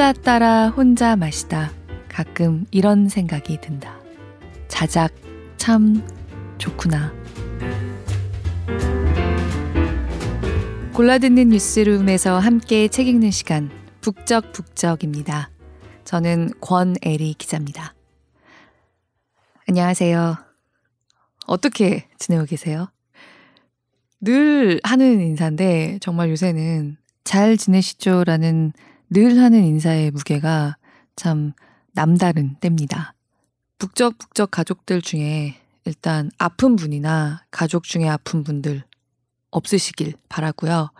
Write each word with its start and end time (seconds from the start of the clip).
혼자 0.00 0.14
따라 0.14 0.70
혼자 0.70 1.14
마시다 1.14 1.70
가끔 2.08 2.64
이런 2.70 3.10
생각이 3.10 3.60
든다. 3.60 4.00
자작 4.66 5.12
참 5.58 6.02
좋구나. 6.56 7.12
골라듣는 10.94 11.50
뉴스룸에서 11.50 12.38
함께 12.38 12.88
책 12.88 13.08
읽는 13.08 13.30
시간 13.30 13.70
북적북적입니다. 14.00 15.50
저는 16.04 16.48
권애리 16.62 17.34
기자입니다. 17.36 17.92
안녕하세요. 19.68 20.38
어떻게 21.46 22.08
지내고 22.18 22.46
계세요? 22.46 22.90
늘 24.22 24.80
하는 24.82 25.20
인사인데 25.20 25.98
정말 26.00 26.30
요새는 26.30 26.96
잘 27.22 27.58
지내시죠? 27.58 28.24
라는 28.24 28.72
늘 29.12 29.40
하는 29.40 29.64
인사의 29.64 30.12
무게가 30.12 30.76
참 31.16 31.52
남다른 31.92 32.54
때입니다. 32.60 33.14
북적북적 33.78 34.52
가족들 34.52 35.02
중에 35.02 35.56
일단 35.84 36.30
아픈 36.38 36.76
분이나 36.76 37.42
가족 37.50 37.82
중에 37.82 38.08
아픈 38.08 38.44
분들 38.44 38.84
없으시길 39.50 40.14
바라고요. 40.28 40.90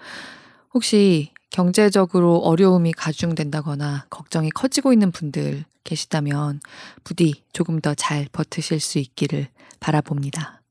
혹시 0.74 1.32
경제적으로 1.50 2.38
어려움이 2.38 2.92
가중된다거나 2.94 4.06
걱정이 4.10 4.50
커지고 4.50 4.92
있는 4.92 5.12
분들 5.12 5.64
계시다면 5.84 6.60
부디 7.04 7.44
조금 7.52 7.80
더 7.80 7.94
잘 7.94 8.26
버티실 8.32 8.80
수 8.80 8.98
있기를 8.98 9.46
바라봅니다. 9.78 10.62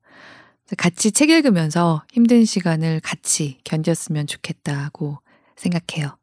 같이 0.76 1.10
책 1.10 1.30
읽으면서 1.30 2.04
힘든 2.12 2.44
시간을 2.44 3.00
같이 3.00 3.58
견뎠으면 3.64 4.28
좋겠다고 4.28 5.18
생각해요. 5.56 6.19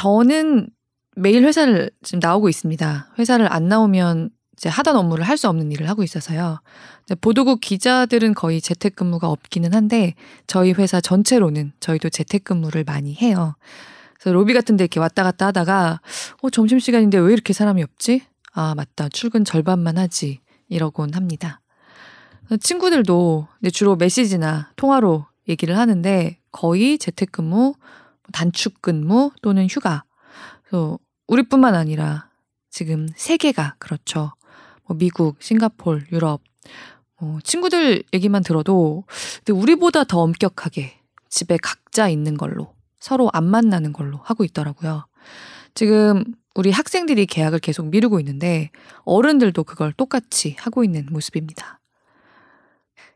저는 0.00 0.68
매일 1.16 1.44
회사를 1.44 1.90
지금 2.02 2.20
나오고 2.20 2.48
있습니다. 2.48 3.14
회사를 3.18 3.52
안 3.52 3.68
나오면 3.68 4.30
이제 4.56 4.70
하던 4.70 4.96
업무를 4.96 5.28
할 5.28 5.36
수 5.36 5.46
없는 5.48 5.70
일을 5.72 5.90
하고 5.90 6.02
있어서요. 6.02 6.60
보도국 7.20 7.60
기자들은 7.60 8.32
거의 8.34 8.62
재택근무가 8.62 9.28
없기는 9.28 9.74
한데 9.74 10.14
저희 10.46 10.72
회사 10.72 11.02
전체로는 11.02 11.72
저희도 11.80 12.08
재택근무를 12.08 12.84
많이 12.84 13.14
해요. 13.14 13.56
그래서 14.18 14.32
로비 14.32 14.54
같은 14.54 14.78
데 14.78 14.84
이렇게 14.84 15.00
왔다 15.00 15.22
갔다 15.22 15.48
하다가 15.48 16.00
어 16.42 16.50
점심시간인데 16.50 17.18
왜 17.18 17.32
이렇게 17.34 17.52
사람이 17.52 17.82
없지? 17.82 18.22
아 18.52 18.74
맞다 18.74 19.10
출근 19.10 19.44
절반만 19.44 19.98
하지 19.98 20.40
이러곤 20.68 21.12
합니다. 21.12 21.60
친구들도 22.60 23.48
주로 23.72 23.96
메시지나 23.96 24.72
통화로 24.76 25.26
얘기를 25.48 25.76
하는데 25.76 26.38
거의 26.52 26.98
재택근무, 26.98 27.74
단축 28.32 28.82
근무 28.82 29.30
또는 29.42 29.66
휴가. 29.68 30.04
그래서 30.62 30.98
우리뿐만 31.26 31.74
아니라 31.74 32.28
지금 32.70 33.08
세계가 33.14 33.76
그렇죠. 33.78 34.32
뭐 34.84 34.96
미국, 34.96 35.36
싱가폴, 35.40 36.06
유럽. 36.12 36.40
어, 37.18 37.38
친구들 37.44 38.02
얘기만 38.14 38.42
들어도 38.42 39.04
우리보다 39.50 40.04
더 40.04 40.20
엄격하게 40.20 40.98
집에 41.28 41.58
각자 41.62 42.08
있는 42.08 42.36
걸로 42.36 42.74
서로 42.98 43.30
안 43.32 43.44
만나는 43.44 43.92
걸로 43.92 44.18
하고 44.18 44.44
있더라고요. 44.44 45.06
지금 45.74 46.24
우리 46.54 46.70
학생들이 46.70 47.26
계약을 47.26 47.60
계속 47.60 47.86
미루고 47.86 48.18
있는데 48.20 48.70
어른들도 49.04 49.64
그걸 49.64 49.92
똑같이 49.92 50.56
하고 50.58 50.82
있는 50.82 51.06
모습입니다. 51.10 51.80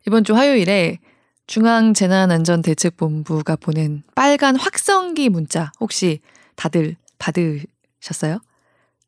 이번 0.06 0.24
주 0.24 0.34
화요일에 0.34 0.98
중앙재난안전대책본부가 1.46 3.56
보낸 3.56 4.02
빨간 4.14 4.56
확성기 4.56 5.28
문자 5.28 5.72
혹시 5.80 6.20
다들 6.56 6.96
받으셨어요? 7.18 8.38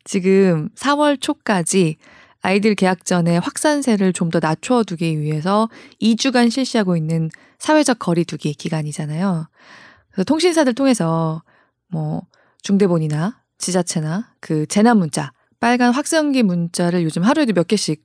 지금 0.05 0.69
4월 0.77 1.21
초까지 1.21 1.97
아이들 2.43 2.75
개학 2.75 3.05
전에 3.05 3.39
확산세를 3.39 4.13
좀 4.13 4.31
더 4.31 4.41
낮춰 4.41 4.83
두기 4.85 5.21
위해서 5.21 5.69
2주간 6.01 6.51
실시하고 6.51 6.97
있는 6.97 7.31
사회적 7.59 7.99
거리두기 7.99 8.55
기간이잖아요. 8.55 9.49
그래서 10.11 10.25
통신사들 10.25 10.75
통해서 10.75 11.43
뭐 11.89 12.23
중대본이나 12.63 13.41
지자체나 13.59 14.33
그 14.41 14.67
재난 14.67 14.99
문자, 14.99 15.33
빨간 15.61 15.93
확성기 15.93 16.43
문자를 16.43 17.03
요즘 17.03 17.23
하루에도 17.23 17.53
몇 17.53 17.67
개씩 17.67 18.05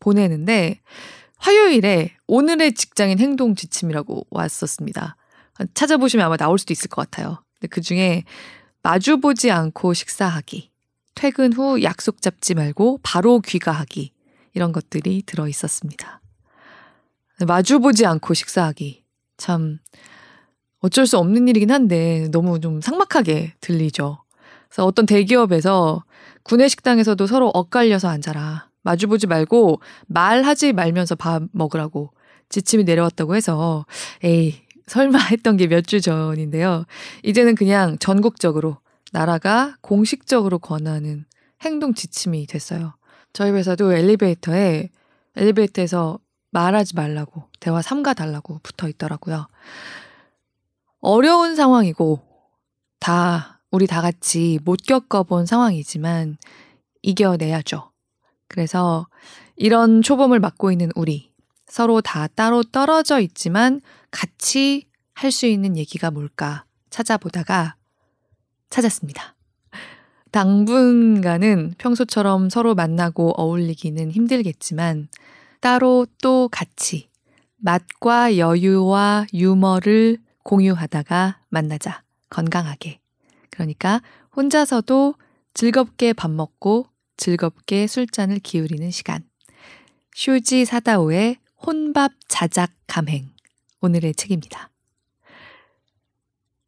보내는데 0.00 0.80
화요일에 1.38 2.16
오늘의 2.26 2.74
직장인 2.74 3.18
행동 3.18 3.54
지침이라고 3.54 4.26
왔었습니다. 4.30 5.16
찾아보시면 5.74 6.26
아마 6.26 6.36
나올 6.36 6.58
수도 6.58 6.72
있을 6.72 6.88
것 6.88 7.02
같아요. 7.02 7.42
근데 7.54 7.68
그 7.68 7.80
중에 7.80 8.24
마주보지 8.82 9.50
않고 9.50 9.94
식사하기, 9.94 10.70
퇴근 11.14 11.52
후 11.52 11.82
약속 11.82 12.22
잡지 12.22 12.54
말고 12.54 13.00
바로 13.02 13.40
귀가하기, 13.40 14.12
이런 14.54 14.72
것들이 14.72 15.22
들어 15.26 15.48
있었습니다. 15.48 16.20
마주보지 17.46 18.06
않고 18.06 18.34
식사하기. 18.34 19.04
참, 19.36 19.78
어쩔 20.80 21.06
수 21.06 21.18
없는 21.18 21.48
일이긴 21.48 21.70
한데 21.70 22.28
너무 22.30 22.60
좀 22.60 22.80
삭막하게 22.80 23.54
들리죠. 23.60 24.22
그래서 24.68 24.84
어떤 24.84 25.06
대기업에서 25.06 26.04
구내식당에서도 26.44 27.26
서로 27.26 27.48
엇갈려서 27.48 28.08
앉아라. 28.08 28.67
마주보지 28.82 29.26
말고 29.26 29.80
말하지 30.06 30.72
말면서 30.72 31.14
밥 31.14 31.42
먹으라고 31.52 32.12
지침이 32.48 32.84
내려왔다고 32.84 33.36
해서 33.36 33.84
에이 34.22 34.62
설마 34.86 35.18
했던 35.18 35.56
게 35.56 35.66
몇 35.68 35.86
주 35.86 36.00
전인데요. 36.00 36.84
이제는 37.22 37.54
그냥 37.54 37.98
전국적으로 37.98 38.78
나라가 39.12 39.76
공식적으로 39.80 40.58
권하는 40.58 41.24
행동 41.62 41.94
지침이 41.94 42.46
됐어요. 42.46 42.94
저희 43.32 43.50
회사도 43.50 43.92
엘리베이터에 43.92 44.88
엘리베이터에서 45.36 46.18
말하지 46.50 46.94
말라고 46.94 47.44
대화 47.60 47.82
삼가 47.82 48.14
달라고 48.14 48.60
붙어 48.62 48.88
있더라고요. 48.88 49.46
어려운 51.00 51.54
상황이고 51.54 52.20
다 52.98 53.60
우리 53.70 53.86
다 53.86 54.00
같이 54.00 54.58
못 54.64 54.80
겪어본 54.86 55.46
상황이지만 55.46 56.38
이겨내야죠. 57.02 57.90
그래서 58.48 59.06
이런 59.56 60.02
초범을 60.02 60.40
맡고 60.40 60.72
있는 60.72 60.90
우리 60.94 61.32
서로 61.66 62.00
다 62.00 62.26
따로 62.28 62.62
떨어져 62.62 63.20
있지만 63.20 63.80
같이 64.10 64.86
할 65.14 65.32
수 65.32 65.46
있는 65.46 65.76
얘기가 65.76 66.10
뭘까 66.10 66.64
찾아보다가 66.90 67.74
찾았습니다. 68.70 69.34
당분간은 70.30 71.74
평소처럼 71.78 72.50
서로 72.50 72.74
만나고 72.74 73.32
어울리기는 73.36 74.10
힘들겠지만 74.10 75.08
따로 75.60 76.06
또 76.22 76.48
같이 76.50 77.08
맛과 77.56 78.36
여유와 78.36 79.26
유머를 79.34 80.18
공유하다가 80.44 81.40
만나자. 81.48 82.02
건강하게. 82.30 83.00
그러니까 83.50 84.00
혼자서도 84.36 85.14
즐겁게 85.54 86.12
밥 86.12 86.30
먹고 86.30 86.86
즐겁게 87.18 87.86
술잔을 87.86 88.38
기울이는 88.38 88.90
시간. 88.90 89.22
슈지 90.14 90.64
사다오의 90.64 91.36
혼밥 91.64 92.12
자작 92.28 92.72
감행. 92.86 93.30
오늘의 93.80 94.14
책입니다. 94.14 94.70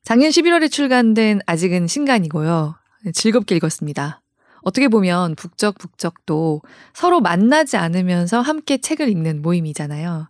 작년 0.03 0.31
11월에 0.31 0.71
출간된 0.71 1.41
아직은 1.47 1.87
신간이고요. 1.87 2.75
즐겁게 3.15 3.56
읽었습니다. 3.56 4.21
어떻게 4.62 4.88
보면 4.88 5.37
북적북적도 5.37 6.62
서로 6.93 7.21
만나지 7.21 7.77
않으면서 7.77 8.41
함께 8.41 8.78
책을 8.78 9.09
읽는 9.09 9.41
모임이잖아요. 9.41 10.29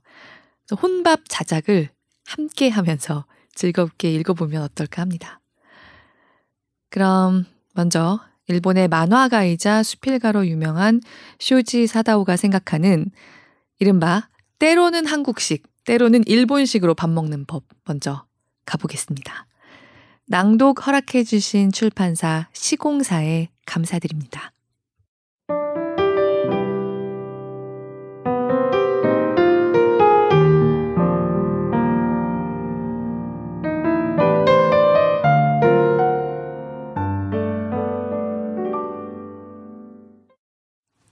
혼밥 0.81 1.22
자작을 1.28 1.88
함께 2.26 2.69
하면서 2.69 3.25
즐겁게 3.55 4.12
읽어보면 4.12 4.62
어떨까 4.62 5.02
합니다. 5.02 5.40
그럼 6.90 7.46
먼저 7.75 8.20
일본의 8.50 8.88
만화가이자 8.88 9.82
수필가로 9.82 10.47
유명한 10.49 11.00
쇼지 11.38 11.87
사다오가 11.87 12.37
생각하는 12.37 13.11
이른바 13.79 14.29
때로는 14.58 15.06
한국식, 15.06 15.62
때로는 15.85 16.25
일본식으로 16.26 16.94
밥 16.94 17.08
먹는 17.08 17.47
법 17.47 17.64
먼저 17.85 18.26
가보겠습니다. 18.67 19.47
낭독 20.26 20.87
허락해주신 20.87 21.73
출판사 21.73 22.49
시공사에 22.52 23.49
감사드립니다. 23.67 24.53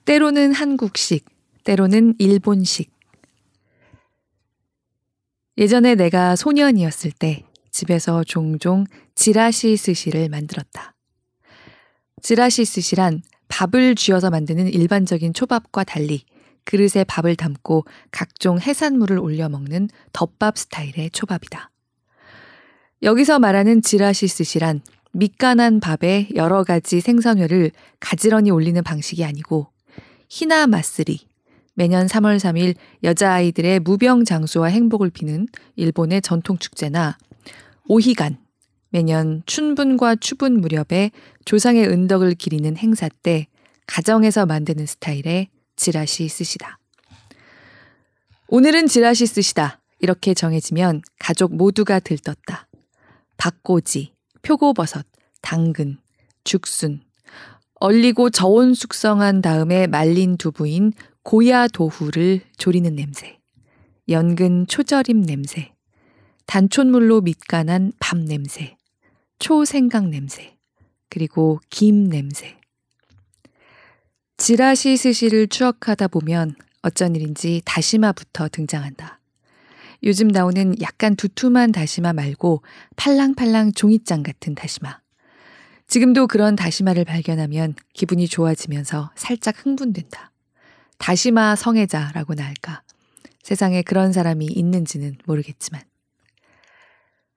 때로는 0.08 0.54
한국식, 0.54 1.26
때로는 1.64 2.14
일본식. 2.18 2.90
예전에 5.58 5.96
내가 5.96 6.34
소년이었을 6.34 7.10
때 7.10 7.44
집에서 7.70 8.24
종종 8.24 8.86
지라시 9.14 9.76
스시를 9.76 10.30
만들었다. 10.30 10.94
지라시 12.22 12.64
스시란 12.64 13.20
밥을 13.48 13.96
쥐어서 13.96 14.30
만드는 14.30 14.68
일반적인 14.68 15.34
초밥과 15.34 15.84
달리 15.84 16.24
그릇에 16.64 17.04
밥을 17.06 17.36
담고 17.36 17.84
각종 18.10 18.58
해산물을 18.58 19.18
올려 19.18 19.50
먹는 19.50 19.90
덮밥 20.14 20.56
스타일의 20.56 21.10
초밥이다. 21.10 21.70
여기서 23.02 23.40
말하는 23.40 23.82
지라시 23.82 24.26
스시란 24.26 24.80
밑간한 25.12 25.80
밥에 25.80 26.30
여러 26.34 26.64
가지 26.64 27.02
생선회를 27.02 27.72
가지런히 28.00 28.50
올리는 28.50 28.82
방식이 28.82 29.22
아니고 29.22 29.70
히나 30.28 30.66
마쓰리, 30.66 31.20
매년 31.74 32.06
3월 32.06 32.38
3일 32.38 32.74
여자아이들의 33.02 33.80
무병 33.80 34.24
장수와 34.24 34.68
행복을 34.68 35.10
비는 35.10 35.46
일본의 35.76 36.22
전통 36.22 36.58
축제나 36.58 37.16
오히간, 37.86 38.38
매년 38.90 39.42
춘분과 39.46 40.16
추분 40.16 40.60
무렵에 40.60 41.10
조상의 41.44 41.86
은덕을 41.88 42.34
기리는 42.34 42.76
행사 42.76 43.08
때 43.08 43.46
가정에서 43.86 44.44
만드는 44.46 44.86
스타일의 44.86 45.48
지라시 45.76 46.28
쓰시다. 46.28 46.78
오늘은 48.48 48.86
지라시 48.86 49.26
쓰시다. 49.26 49.80
이렇게 50.00 50.34
정해지면 50.34 51.02
가족 51.18 51.54
모두가 51.54 52.00
들떴다. 52.00 52.68
박꼬지, 53.36 54.12
표고버섯, 54.42 55.06
당근, 55.42 55.98
죽순, 56.44 57.02
얼리고 57.80 58.30
저온 58.30 58.74
숙성한 58.74 59.40
다음에 59.40 59.86
말린 59.86 60.36
두부인 60.36 60.92
고야 61.22 61.68
도후를 61.68 62.40
조리는 62.56 62.94
냄새, 62.94 63.38
연근 64.08 64.66
초절임 64.66 65.22
냄새, 65.22 65.72
단촛물로 66.46 67.20
밑간한 67.20 67.92
밥 68.00 68.18
냄새, 68.18 68.76
초생강 69.38 70.10
냄새, 70.10 70.56
그리고 71.08 71.60
김 71.70 72.08
냄새. 72.08 72.56
지라시 74.38 74.96
스시를 74.96 75.48
추억하다 75.48 76.08
보면 76.08 76.54
어쩐 76.82 77.14
일인지 77.14 77.62
다시마부터 77.64 78.48
등장한다. 78.48 79.20
요즘 80.04 80.28
나오는 80.28 80.74
약간 80.80 81.16
두툼한 81.16 81.72
다시마 81.72 82.12
말고 82.12 82.62
팔랑팔랑 82.96 83.72
종이장 83.72 84.22
같은 84.22 84.54
다시마. 84.54 85.00
지금도 85.88 86.26
그런 86.26 86.54
다시마를 86.54 87.06
발견하면 87.06 87.74
기분이 87.94 88.28
좋아지면서 88.28 89.10
살짝 89.16 89.64
흥분된다. 89.64 90.32
다시마 90.98 91.56
성애자라고나 91.56 92.44
할까. 92.44 92.82
세상에 93.42 93.80
그런 93.80 94.12
사람이 94.12 94.44
있는지는 94.44 95.16
모르겠지만. 95.24 95.80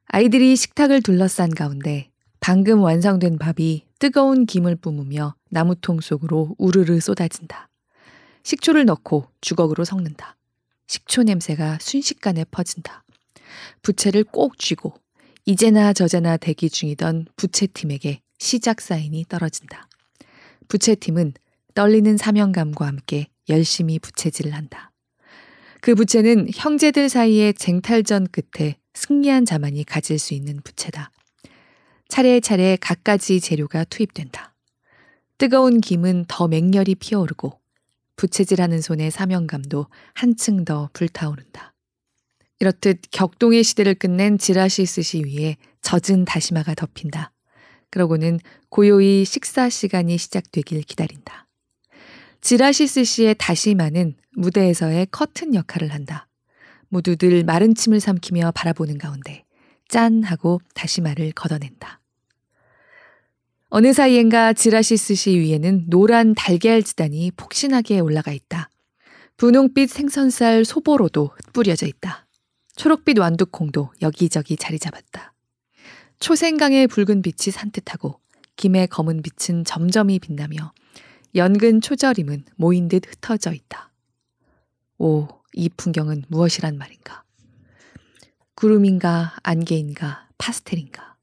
아이들이 0.08 0.58
식탁을 0.58 1.02
둘러싼 1.02 1.50
가운데 1.50 2.10
방금 2.42 2.82
완성된 2.82 3.38
밥이 3.38 3.86
뜨거운 4.00 4.46
김을 4.46 4.76
뿜으며 4.76 5.36
나무통 5.50 6.02
속으로 6.02 6.54
우르르 6.58 7.00
쏟아진다. 7.00 7.70
식초를 8.44 8.84
넣고 8.84 9.28
주걱으로 9.40 9.86
섞는다. 9.86 10.36
식초 10.88 11.24
냄새가 11.24 11.78
순식간에 11.80 12.44
퍼진다. 12.52 13.06
부채를 13.82 14.26
꼭 14.26 14.58
쥐고 14.58 14.94
이제나 15.46 15.94
저제나 15.94 16.36
대기 16.36 16.70
중이던 16.70 17.28
부채팀에게 17.38 18.20
시작 18.42 18.82
사인이 18.82 19.26
떨어진다. 19.30 19.88
부채팀은 20.68 21.34
떨리는 21.76 22.18
사명감과 22.18 22.88
함께 22.88 23.28
열심히 23.50 24.00
부채질을 24.00 24.56
한다. 24.56 24.92
그 25.80 25.94
부채는 25.94 26.50
형제들 26.52 27.08
사이의 27.08 27.54
쟁탈전 27.54 28.30
끝에 28.32 28.78
승리한 28.96 29.46
자만이 29.46 29.84
가질 29.84 30.18
수 30.18 30.34
있는 30.34 30.60
부채다. 30.64 31.12
차례차례 32.10 32.78
갖가지 32.82 33.40
재료가 33.40 33.84
투입된다. 33.84 34.56
뜨거운 35.38 35.80
김은 35.80 36.26
더 36.28 36.48
맹렬히 36.48 36.96
피어오르고 36.96 37.60
부채질하는 38.16 38.82
손의 38.82 39.12
사명감도 39.12 39.86
한층 40.16 40.66
더 40.66 40.90
불타오른다. 40.94 41.76
이렇듯 42.60 43.02
격동의 43.12 43.64
시대를 43.64 43.94
끝낸 43.94 44.40
지라시 44.40 44.88
스시 44.88 45.24
위에 45.26 45.58
젖은 45.84 46.26
다시마가 46.26 46.74
덮인다. 46.74 47.32
그러고는 47.92 48.40
고요히 48.70 49.26
식사 49.26 49.70
시간이 49.70 50.18
시작되길 50.18 50.82
기다린다. 50.82 51.48
지라시 52.42 52.88
스시의 52.88 53.36
다시마는 53.38 54.16
무대에서의 54.36 55.08
커튼 55.12 55.54
역할을 55.54 55.94
한다. 55.94 56.28
모두들 56.90 57.44
마른 57.44 57.76
침을 57.76 58.00
삼키며 58.00 58.52
바라보는 58.56 58.98
가운데 58.98 59.46
짠 59.88 60.24
하고 60.24 60.60
다시마를 60.74 61.32
걷어낸다. 61.34 62.02
어느 63.70 63.94
사이엔가 63.94 64.54
지라시 64.54 64.98
스시 64.98 65.38
위에는 65.38 65.86
노란 65.88 66.34
달걀 66.34 66.84
지단이 66.84 67.32
폭신하게 67.38 68.00
올라가 68.00 68.34
있다. 68.34 68.70
분홍빛 69.38 69.90
생선살 69.90 70.66
소보로도 70.66 71.32
흩뿌려져 71.36 71.88
있다. 71.88 72.28
초록빛 72.76 73.20
완두콩도 73.20 73.94
여기저기 74.02 74.58
자리 74.58 74.78
잡았다. 74.78 75.31
초생강의 76.22 76.86
붉은 76.88 77.24
빛이 77.24 77.52
산뜻하고 77.52 78.20
김의 78.56 78.88
검은 78.88 79.24
빛은 79.24 79.66
점점이 79.66 80.20
빛나며 80.20 80.72
연근 81.34 81.82
초절임은 81.82 82.46
모인 82.58 82.88
듯 82.88 83.08
흩어져 83.08 83.54
있다. 83.54 83.92
오, 85.00 85.28
이 85.54 85.68
풍경은 85.70 86.26
무엇이란 86.28 86.78
말인가? 86.78 87.24
구름인가, 88.54 89.34
안개인가, 89.42 90.28
파스텔인가? 90.38 91.16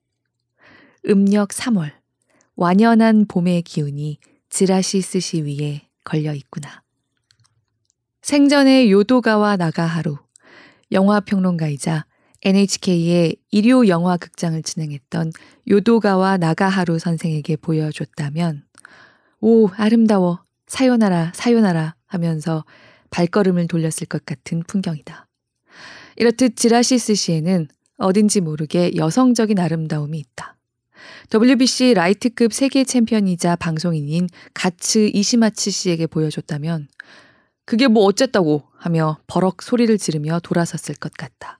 음력 1.06 1.50
3월, 1.50 1.92
완연한 2.56 3.26
봄의 3.28 3.62
기운이 3.62 4.18
지라시 4.50 5.00
스시 5.00 5.42
위에 5.42 5.86
걸려 6.02 6.34
있구나. 6.34 6.82
생전의 8.22 8.90
요도가와 8.90 9.58
나가하루, 9.58 10.18
영화평론가이자 10.90 12.07
NHK의 12.42 13.36
일요 13.50 13.88
영화 13.88 14.16
극장을 14.16 14.62
진행했던 14.62 15.32
요도가와 15.68 16.36
나가하루 16.36 16.98
선생에게 16.98 17.56
보여줬다면, 17.56 18.64
오, 19.40 19.68
아름다워, 19.68 20.42
사요나라, 20.66 21.32
사요나라 21.34 21.94
하면서 22.06 22.64
발걸음을 23.10 23.66
돌렸을 23.66 24.06
것 24.08 24.24
같은 24.24 24.62
풍경이다. 24.66 25.26
이렇듯 26.16 26.56
지라시 26.56 26.98
스시에는 26.98 27.68
어딘지 27.96 28.40
모르게 28.40 28.92
여성적인 28.96 29.58
아름다움이 29.58 30.18
있다. 30.18 30.56
WBC 31.32 31.94
라이트급 31.94 32.52
세계 32.52 32.84
챔피언이자 32.84 33.56
방송인인 33.56 34.28
가츠 34.54 35.10
이시마츠 35.12 35.70
씨에게 35.70 36.06
보여줬다면 36.06 36.88
그게 37.64 37.86
뭐 37.86 38.04
어쨌다고 38.04 38.64
하며 38.76 39.18
버럭 39.26 39.62
소리를 39.62 39.96
지르며 39.98 40.40
돌아섰을 40.40 40.96
것 40.96 41.12
같다. 41.12 41.57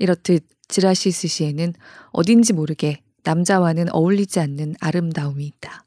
이렇듯 0.00 0.44
지라시 0.66 1.28
스시에는 1.28 1.74
어딘지 2.10 2.52
모르게 2.52 3.02
남자와는 3.22 3.92
어울리지 3.92 4.40
않는 4.40 4.74
아름다움이 4.80 5.44
있다. 5.44 5.84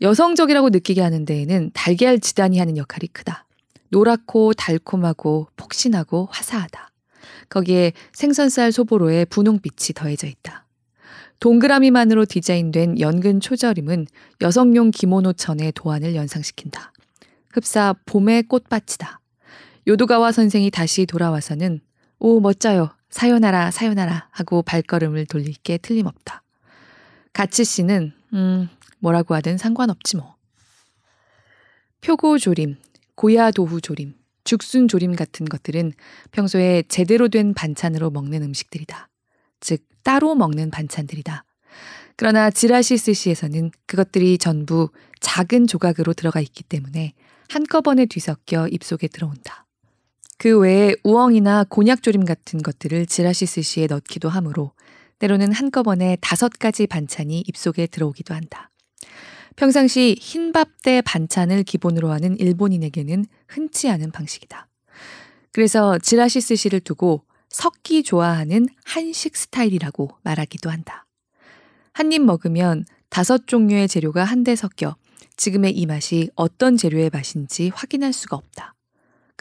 여성적이라고 0.00 0.70
느끼게 0.70 1.00
하는 1.00 1.24
데에는 1.24 1.70
달걀 1.74 2.20
지단이 2.20 2.58
하는 2.58 2.76
역할이 2.76 3.08
크다. 3.08 3.46
노랗고 3.88 4.54
달콤하고 4.54 5.48
폭신하고 5.56 6.28
화사하다. 6.30 6.90
거기에 7.48 7.92
생선살 8.12 8.72
소보로의 8.72 9.26
분홍빛이 9.26 9.94
더해져 9.94 10.26
있다. 10.26 10.66
동그라미만으로 11.40 12.24
디자인된 12.24 13.00
연근 13.00 13.40
초절임은 13.40 14.06
여성용 14.40 14.90
기모노 14.90 15.34
천의 15.34 15.72
도안을 15.72 16.14
연상시킨다. 16.14 16.92
흡사 17.52 17.94
봄의 18.06 18.44
꽃밭이다. 18.44 19.20
요도가와 19.86 20.32
선생이 20.32 20.70
다시 20.70 21.06
돌아와서는 21.06 21.80
오 22.24 22.38
멋져요. 22.38 22.94
사요나라 23.10 23.72
사요나라 23.72 24.28
하고 24.30 24.62
발걸음을 24.62 25.26
돌릴 25.26 25.54
게 25.54 25.76
틀림없다. 25.76 26.44
가치 27.32 27.64
씨는 27.64 28.12
음 28.32 28.68
뭐라고 29.00 29.34
하든 29.34 29.58
상관없지 29.58 30.18
뭐. 30.18 30.36
표고조림, 32.00 32.76
고야도후조림, 33.16 34.14
죽순조림 34.44 35.16
같은 35.16 35.46
것들은 35.46 35.94
평소에 36.30 36.84
제대로 36.86 37.26
된 37.26 37.54
반찬으로 37.54 38.10
먹는 38.10 38.44
음식들이다. 38.44 39.08
즉 39.58 39.84
따로 40.04 40.36
먹는 40.36 40.70
반찬들이다. 40.70 41.44
그러나 42.14 42.50
지라시 42.50 42.98
스시에서는 42.98 43.72
그것들이 43.86 44.38
전부 44.38 44.90
작은 45.18 45.66
조각으로 45.66 46.12
들어가 46.12 46.40
있기 46.40 46.62
때문에 46.62 47.14
한꺼번에 47.48 48.06
뒤섞여 48.06 48.68
입속에 48.68 49.08
들어온다. 49.08 49.66
그 50.42 50.58
외에 50.58 50.96
우엉이나 51.04 51.62
곤약조림 51.68 52.24
같은 52.24 52.64
것들을 52.64 53.06
지라시 53.06 53.46
스시에 53.46 53.86
넣기도 53.86 54.28
하므로 54.28 54.72
때로는 55.20 55.52
한꺼번에 55.52 56.18
다섯 56.20 56.50
가지 56.58 56.88
반찬이 56.88 57.44
입속에 57.46 57.86
들어오기도 57.86 58.34
한다. 58.34 58.68
평상시 59.54 60.16
흰밥대 60.18 61.02
반찬을 61.02 61.62
기본으로 61.62 62.10
하는 62.10 62.36
일본인에게는 62.40 63.24
흔치 63.46 63.88
않은 63.88 64.10
방식이다. 64.10 64.66
그래서 65.52 66.00
지라시 66.00 66.40
스시를 66.40 66.80
두고 66.80 67.22
섞기 67.48 68.02
좋아하는 68.02 68.66
한식 68.84 69.36
스타일이라고 69.36 70.10
말하기도 70.24 70.70
한다. 70.70 71.06
한 71.92 72.10
입 72.10 72.20
먹으면 72.20 72.84
다섯 73.10 73.46
종류의 73.46 73.86
재료가 73.86 74.24
한데 74.24 74.56
섞여 74.56 74.96
지금의 75.36 75.78
이 75.78 75.86
맛이 75.86 76.30
어떤 76.34 76.76
재료의 76.76 77.10
맛인지 77.12 77.70
확인할 77.72 78.12
수가 78.12 78.36
없다. 78.36 78.74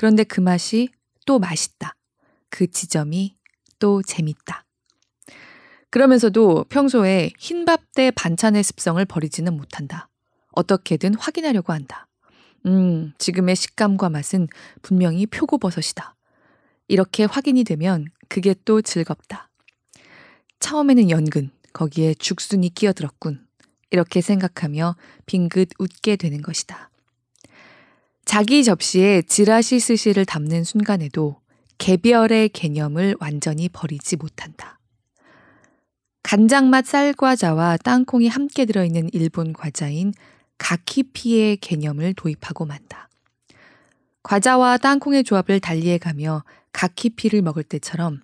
그런데 0.02 0.24
그 0.24 0.42
맛이 0.42 0.90
또 1.28 1.38
맛있다. 1.38 1.96
그 2.50 2.66
지점이 2.66 3.36
또 3.78 4.02
재밌다. 4.02 4.66
그러면서도 5.92 6.66
평소에 6.70 7.30
흰밥 7.38 7.94
대 7.94 8.10
반찬의 8.10 8.64
습성을 8.64 9.06
버리지는 9.06 9.56
못한다. 9.56 10.10
어떻게든 10.54 11.14
확인하려고 11.14 11.72
한다. 11.72 12.08
음, 12.66 13.14
지금의 13.20 13.56
식감과 13.56 14.10
맛은 14.10 14.48
분명히 14.82 15.28
표고버섯이다. 15.28 16.16
이렇게 16.88 17.26
확인이 17.26 17.64
되면 17.64 18.06
그게 18.28 18.56
또 18.66 18.82
즐겁다. 18.82 19.52
처음에는 20.60 21.12
연근, 21.12 21.52
거기에 21.74 22.16
죽순이 22.16 22.74
끼어들었군. 22.74 23.46
이렇게 23.92 24.22
생각하며 24.22 24.96
빙긋 25.28 25.70
웃게 25.78 26.16
되는 26.16 26.42
것이다. 26.42 26.91
자기 28.26 28.64
접시에 28.64 29.22
지라시 29.24 29.80
스시를 29.80 30.26
담는 30.26 30.64
순간에도 30.64 31.42
개별의 31.78 32.50
개념을 32.50 33.16
완전히 33.20 33.68
버리지 33.68 34.16
못한다. 34.18 34.80
간장맛 36.24 36.86
쌀과자와 36.86 37.78
땅콩이 37.78 38.28
함께 38.28 38.66
들어있는 38.66 39.10
일본 39.12 39.54
과자인 39.54 40.14
가키피의 40.60 41.58
개념을 41.58 42.14
도입하고 42.14 42.66
만다. 42.66 43.10
과자와 44.24 44.78
땅콩의 44.78 45.24
조합을 45.24 45.60
달리해가며 45.60 46.44
가키피를 46.72 47.42
먹을 47.42 47.64
때처럼 47.64 48.22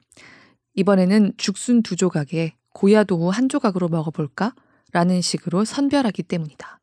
이번에는 0.76 1.34
죽순 1.38 1.82
두 1.82 1.96
조각에 1.96 2.54
고야도우 2.74 3.30
한 3.30 3.50
조각으로 3.50 3.90
먹어볼까? 3.90 4.54
라는 4.94 5.22
식으로 5.22 5.66
선별하기 5.66 6.24
때문이다. 6.24 6.80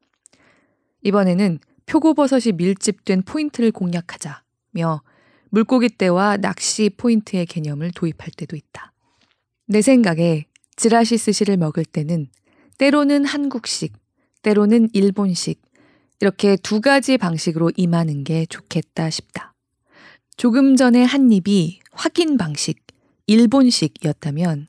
이번에는 1.03 1.61
표고버섯이 1.87 2.53
밀집된 2.57 3.23
포인트를 3.23 3.73
공략하자며 3.73 5.03
물고기 5.51 5.89
떼와 5.89 6.39
낚시 6.39 6.91
포인트의 6.91 7.47
개념을 7.47 7.93
도입할 7.93 8.31
때도 8.37 8.57
있다. 8.57 8.93
내 9.67 9.83
생각에 9.83 10.47
지라시 10.77 11.17
스시를 11.17 11.57
먹을 11.57 11.85
때는 11.85 12.29
때로는 12.79 13.25
한국식, 13.25 13.93
때로는 14.43 14.89
일본식, 14.93 15.63
이렇게 16.21 16.57
두 16.57 16.81
가지 16.81 17.19
방식으로 17.19 17.71
임하는 17.77 18.25
게 18.25 18.47
좋겠다 18.47 19.11
싶다. 19.11 19.55
조금 20.37 20.75
전에 20.77 21.05
한 21.05 21.31
입이 21.31 21.81
확인 21.93 22.37
방식, 22.37 22.85
일본식이었다면 23.27 24.67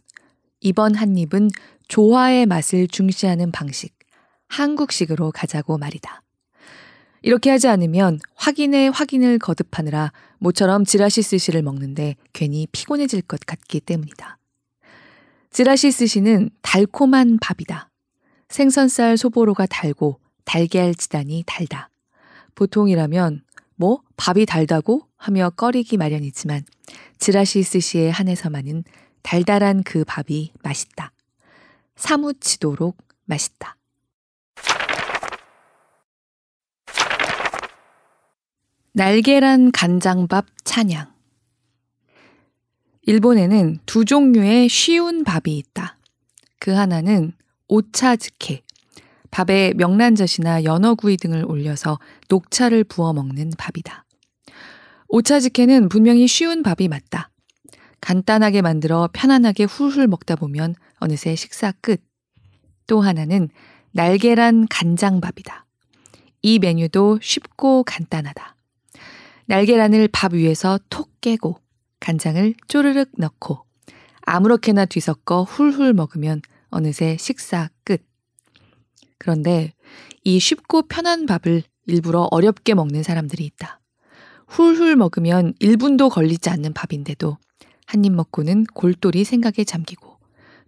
이번 0.62 0.96
한 0.96 1.18
입은 1.18 1.50
조화의 1.88 2.46
맛을 2.46 2.88
중시하는 2.88 3.52
방식, 3.52 3.98
한국식으로 4.48 5.32
가자고 5.32 5.78
말이다. 5.78 6.22
이렇게 7.26 7.50
하지 7.50 7.68
않으면 7.68 8.20
확인에 8.36 8.88
확인을 8.88 9.40
거듭하느라 9.40 10.12
모처럼 10.38 10.86
지라시 10.86 11.24
스시를 11.24 11.64
먹는데 11.64 12.18
괜히 12.34 12.68
피곤해질 12.72 13.24
것 13.24 13.40
같기 13.40 13.80
때문이다. 13.80 14.38
지라시 15.50 15.90
스시는 15.90 16.52
달콤한 16.62 17.40
밥이다. 17.42 17.90
생선살 18.50 19.18
소보로가 19.18 19.66
달고 19.66 20.20
달걀 20.44 20.94
지단이 20.94 21.44
달다. 21.48 21.90
보통이라면 22.54 23.42
뭐 23.76 24.04
밥이 24.18 24.46
달다고 24.46 25.08
하며 25.18 25.50
꺼리기 25.50 25.98
마련이지만 25.98 26.64
지라시 27.18 27.64
스시에 27.64 28.12
한해서만은 28.12 28.84
달달한 29.24 29.82
그 29.82 30.04
밥이 30.06 30.52
맛있다. 30.62 31.12
사무치도록 31.96 32.96
맛있다. 33.26 33.78
날계란 38.98 39.74
간장밥 39.74 40.46
찬양. 40.64 41.12
일본에는 43.02 43.80
두 43.86 44.06
종류의 44.06 44.70
쉬운 44.70 45.26
밥이 45.26 45.58
있다. 45.58 45.98
그 46.62 46.72
하나는 46.72 47.34
오차즈케. 47.68 48.64
밥에 49.32 49.74
명란젓이나 49.76 50.64
연어구이 50.64 51.18
등을 51.18 51.44
올려서 51.46 52.00
녹차를 52.30 52.86
부어 52.86 53.12
먹는 53.12 53.52
밥이다. 53.58 54.06
오차즈케는 55.10 55.90
분명히 55.90 56.26
쉬운 56.26 56.64
밥이 56.64 56.88
맞다. 56.88 57.32
간단하게 58.00 58.62
만들어 58.62 59.10
편안하게 59.12 59.66
훌훌 59.66 60.08
먹다 60.08 60.38
보면 60.38 60.74
어느새 61.00 61.36
식사 61.36 61.74
끝. 61.82 62.02
또 62.88 63.02
하나는 63.02 63.50
날계란 63.92 64.68
간장밥이다. 64.70 65.66
이 66.44 66.60
메뉴도 66.60 67.20
쉽고 67.22 67.84
간단하다. 67.84 68.55
날계란을 69.48 70.08
밥 70.12 70.34
위에서 70.34 70.80
톡 70.90 71.22
깨고 71.22 71.60
간장을 72.00 72.54
쪼르륵 72.68 73.10
넣고 73.18 73.60
아무렇게나 74.22 74.86
뒤섞어 74.86 75.44
훌훌 75.44 75.94
먹으면 75.94 76.42
어느새 76.70 77.16
식사 77.20 77.70
끝. 77.84 78.04
그런데 79.18 79.74
이 80.24 80.40
쉽고 80.40 80.84
편한 80.84 81.26
밥을 81.26 81.64
일부러 81.86 82.28
어렵게 82.32 82.74
먹는 82.74 83.04
사람들이 83.04 83.46
있다. 83.46 83.80
훌훌 84.48 84.96
먹으면 84.96 85.54
1분도 85.60 86.10
걸리지 86.10 86.50
않는 86.50 86.74
밥인데도 86.74 87.38
한 87.88 88.04
입 88.04 88.14
먹고는 88.14 88.66
골똘히 88.74 89.24
생각에 89.24 89.64
잠기고 89.64 90.18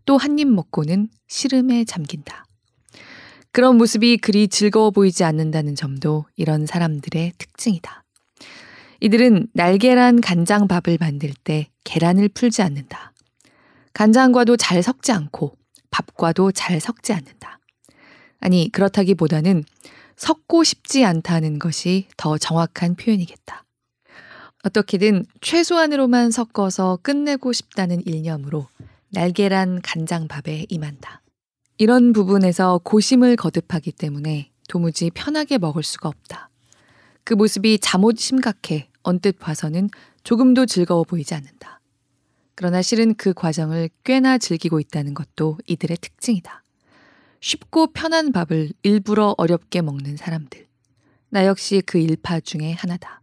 또 0.06 0.18
한 0.18 0.38
입 0.40 0.48
먹고는 0.48 1.10
시름에 1.28 1.84
잠긴다. 1.84 2.46
그런 3.52 3.78
모습이 3.78 4.18
그리 4.18 4.48
즐거워 4.48 4.92
보이지 4.92 5.24
않는다는 5.24 5.74
점도 5.74 6.26
이런 6.36 6.68
사람들의 6.68 7.34
특징이다. 7.40 8.04
이들은 9.00 9.48
날계란 9.54 10.22
간장밥을 10.22 10.98
만들 11.00 11.32
때 11.44 11.70
계란을 11.84 12.30
풀지 12.30 12.62
않는다. 12.62 13.14
간장과도 13.94 14.58
잘 14.58 14.82
섞지 14.84 15.12
않고 15.12 15.56
밥과도 15.90 16.52
잘 16.52 16.80
섞지 16.80 17.14
않는다. 17.14 17.60
아니, 18.40 18.70
그렇다기보다는 18.72 19.64
섞고 20.16 20.64
싶지 20.64 21.06
않다는 21.06 21.60
것이 21.60 22.08
더 22.18 22.38
정확한 22.38 22.96
표현이겠다. 22.96 23.64
어떻게든 24.64 25.26
최소한으로만 25.42 26.32
섞어서 26.32 27.00
끝내고 27.02 27.54
싶다는 27.54 28.02
일념으로 28.06 28.68
날계란 29.12 29.82
간장밥에 29.82 30.66
임한다. 30.70 31.22
이런 31.78 32.12
부분에서 32.12 32.82
고심을 32.84 33.36
거듭하기 33.36 33.94
때문에 33.94 34.52
도무지 34.68 35.12
편하게 35.12 35.58
먹을 35.58 35.84
수가 35.84 36.10
없다. 36.10 36.50
그 37.28 37.34
모습이 37.34 37.80
잠옷 37.80 38.18
심각해 38.20 38.88
언뜻 39.04 39.38
봐서는 39.38 39.90
조금도 40.24 40.66
즐거워 40.66 41.04
보이지 41.04 41.34
않는다. 41.34 41.82
그러나 42.56 42.82
실은 42.82 43.16
그 43.16 43.34
과정을 43.34 43.90
꽤나 44.06 44.38
즐기고 44.38 44.80
있다는 44.80 45.14
것도 45.14 45.58
이들의 45.68 45.98
특징이다. 45.98 46.64
쉽고 47.42 47.88
편한 47.88 48.32
밥을 48.32 48.72
일부러 48.82 49.36
어렵게 49.38 49.82
먹는 49.82 50.16
사람들. 50.16 50.68
나 51.28 51.46
역시 51.46 51.84
그 51.86 51.98
일파 51.98 52.40
중에 52.40 52.72
하나다. 52.72 53.22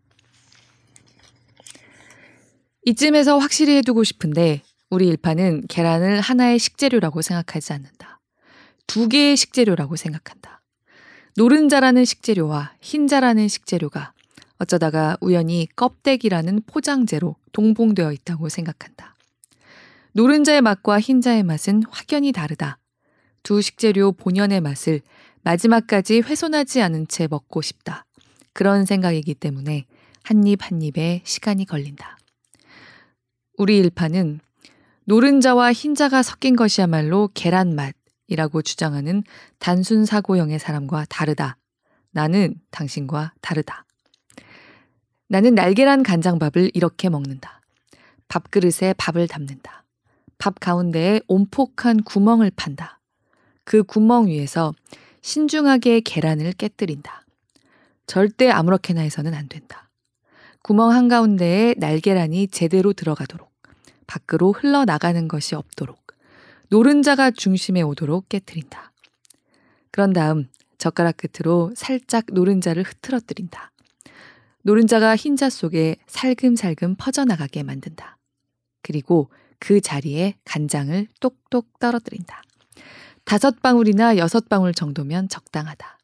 이쯤에서 2.84 3.38
확실히 3.38 3.76
해두고 3.76 4.04
싶은데 4.04 4.60
우리 4.90 5.08
일파는 5.08 5.62
계란을 5.66 6.20
하나의 6.20 6.58
식재료라고 6.58 7.22
생각하지 7.22 7.72
않는다. 7.72 8.20
두 8.86 9.08
개의 9.08 9.38
식재료라고 9.38 9.96
생각한다. 9.96 10.60
노른자라는 11.36 12.04
식재료와 12.04 12.74
흰자라는 12.80 13.48
식재료가 13.48 14.12
어쩌다가 14.58 15.16
우연히 15.20 15.66
껍데기라는 15.74 16.62
포장재로 16.66 17.34
동봉되어 17.52 18.12
있다고 18.12 18.48
생각한다. 18.48 19.16
노른자의 20.12 20.60
맛과 20.60 21.00
흰자의 21.00 21.42
맛은 21.42 21.82
확연히 21.90 22.30
다르다. 22.30 22.78
두 23.42 23.60
식재료 23.62 24.12
본연의 24.12 24.60
맛을 24.60 25.00
마지막까지 25.42 26.20
훼손하지 26.20 26.80
않은 26.82 27.08
채 27.08 27.26
먹고 27.28 27.62
싶다. 27.62 28.06
그런 28.52 28.84
생각이기 28.86 29.34
때문에 29.34 29.86
한 30.22 30.46
입 30.46 30.62
한 30.62 30.80
입에 30.82 31.20
시간이 31.24 31.66
걸린다. 31.66 32.16
우리 33.58 33.76
일파는 33.78 34.40
노른자와 35.06 35.72
흰자가 35.72 36.22
섞인 36.22 36.54
것이야말로 36.56 37.28
계란 37.34 37.74
맛 37.74 37.94
이라고 38.26 38.62
주장하는 38.62 39.22
단순 39.58 40.04
사고형의 40.04 40.58
사람과 40.58 41.04
다르다. 41.08 41.58
나는 42.10 42.54
당신과 42.70 43.34
다르다. 43.40 43.84
나는 45.28 45.54
날계란 45.54 46.02
간장밥을 46.02 46.70
이렇게 46.74 47.08
먹는다. 47.08 47.60
밥그릇에 48.28 48.94
밥을 48.96 49.28
담는다. 49.28 49.84
밥 50.38 50.60
가운데에 50.60 51.20
온폭한 51.28 52.02
구멍을 52.02 52.52
판다. 52.54 53.00
그 53.64 53.82
구멍 53.82 54.26
위에서 54.28 54.72
신중하게 55.22 56.00
계란을 56.00 56.52
깨뜨린다. 56.52 57.24
절대 58.06 58.50
아무렇게나 58.50 59.00
해서는 59.00 59.34
안 59.34 59.48
된다. 59.48 59.90
구멍 60.62 60.90
한가운데에 60.90 61.74
날계란이 61.78 62.48
제대로 62.48 62.92
들어가도록 62.92 63.50
밖으로 64.06 64.52
흘러나가는 64.52 65.28
것이 65.28 65.54
없도록 65.54 66.03
노른자가 66.74 67.30
중심에 67.30 67.82
오도록 67.82 68.28
깨뜨린다. 68.28 68.90
그런 69.92 70.12
다음 70.12 70.48
젓가락 70.76 71.18
끝으로 71.18 71.72
살짝 71.76 72.24
노른자를 72.32 72.82
흐트러뜨린다. 72.82 73.70
노른자가 74.62 75.14
흰자 75.14 75.50
속에 75.50 75.94
살금살금 76.08 76.96
퍼져나가게 76.96 77.62
만든다. 77.62 78.18
그리고 78.82 79.30
그 79.60 79.80
자리에 79.80 80.34
간장을 80.44 81.06
똑똑 81.20 81.78
떨어뜨린다. 81.78 82.42
다섯 83.22 83.62
방울이나 83.62 84.16
여섯 84.16 84.48
방울 84.48 84.74
정도면 84.74 85.28
적당하다. 85.28 85.98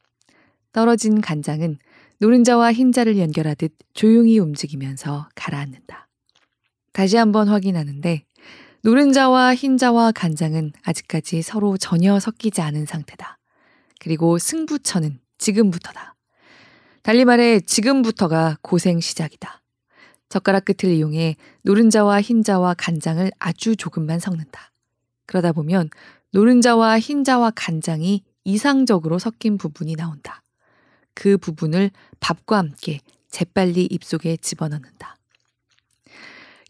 떨어진 0.70 1.20
간장은 1.20 1.78
노른자와 2.18 2.72
흰자를 2.72 3.18
연결하듯 3.18 3.74
조용히 3.92 4.38
움직이면서 4.38 5.28
가라앉는다. 5.34 6.06
다시 6.92 7.16
한번 7.16 7.48
확인하는데 7.48 8.24
노른자와 8.82 9.54
흰자와 9.54 10.12
간장은 10.12 10.72
아직까지 10.82 11.42
서로 11.42 11.76
전혀 11.76 12.18
섞이지 12.18 12.62
않은 12.62 12.86
상태다. 12.86 13.38
그리고 13.98 14.38
승부처는 14.38 15.20
지금부터다. 15.36 16.14
달리 17.02 17.26
말해 17.26 17.60
지금부터가 17.60 18.56
고생 18.62 19.00
시작이다. 19.00 19.60
젓가락 20.30 20.64
끝을 20.64 20.90
이용해 20.94 21.36
노른자와 21.62 22.22
흰자와 22.22 22.74
간장을 22.74 23.30
아주 23.38 23.76
조금만 23.76 24.18
섞는다. 24.18 24.72
그러다 25.26 25.52
보면 25.52 25.90
노른자와 26.32 26.98
흰자와 27.00 27.52
간장이 27.54 28.22
이상적으로 28.44 29.18
섞인 29.18 29.58
부분이 29.58 29.96
나온다. 29.96 30.42
그 31.12 31.36
부분을 31.36 31.90
밥과 32.20 32.56
함께 32.56 33.00
재빨리 33.28 33.88
입속에 33.90 34.38
집어넣는다. 34.38 35.16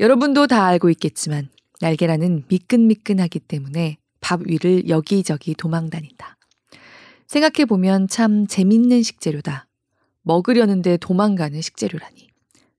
여러분도 0.00 0.48
다 0.48 0.64
알고 0.66 0.90
있겠지만 0.90 1.48
날계란은 1.80 2.44
미끈미끈하기 2.48 3.40
때문에 3.40 3.96
밥 4.20 4.40
위를 4.46 4.88
여기저기 4.88 5.54
도망다닌다. 5.54 6.36
생각해보면 7.26 8.08
참 8.08 8.46
재밌는 8.46 9.02
식재료다. 9.02 9.66
먹으려는데 10.22 10.98
도망가는 10.98 11.60
식재료라니. 11.60 12.28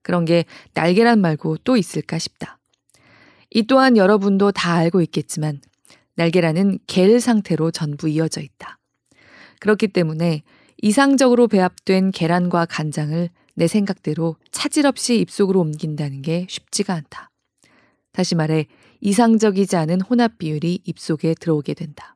그런 0.03 0.25
게 0.25 0.45
날계란 0.73 1.19
말고 1.19 1.57
또 1.63 1.77
있을까 1.77 2.19
싶다. 2.19 2.59
이 3.49 3.63
또한 3.63 3.97
여러분도 3.97 4.51
다 4.51 4.73
알고 4.73 5.01
있겠지만 5.01 5.61
날계란은 6.15 6.79
겔 6.87 7.19
상태로 7.19 7.71
전부 7.71 8.07
이어져 8.07 8.41
있다. 8.41 8.77
그렇기 9.59 9.89
때문에 9.89 10.43
이상적으로 10.81 11.47
배합된 11.47 12.11
계란과 12.11 12.65
간장을 12.65 13.29
내 13.55 13.67
생각대로 13.67 14.35
차질 14.51 14.85
없이 14.87 15.19
입속으로 15.19 15.59
옮긴다는 15.59 16.21
게 16.21 16.45
쉽지가 16.49 16.93
않다. 16.93 17.29
다시 18.11 18.35
말해 18.35 18.67
이상적이지 19.01 19.75
않은 19.75 20.01
혼합 20.01 20.37
비율이 20.37 20.81
입속에 20.85 21.33
들어오게 21.33 21.73
된다. 21.73 22.15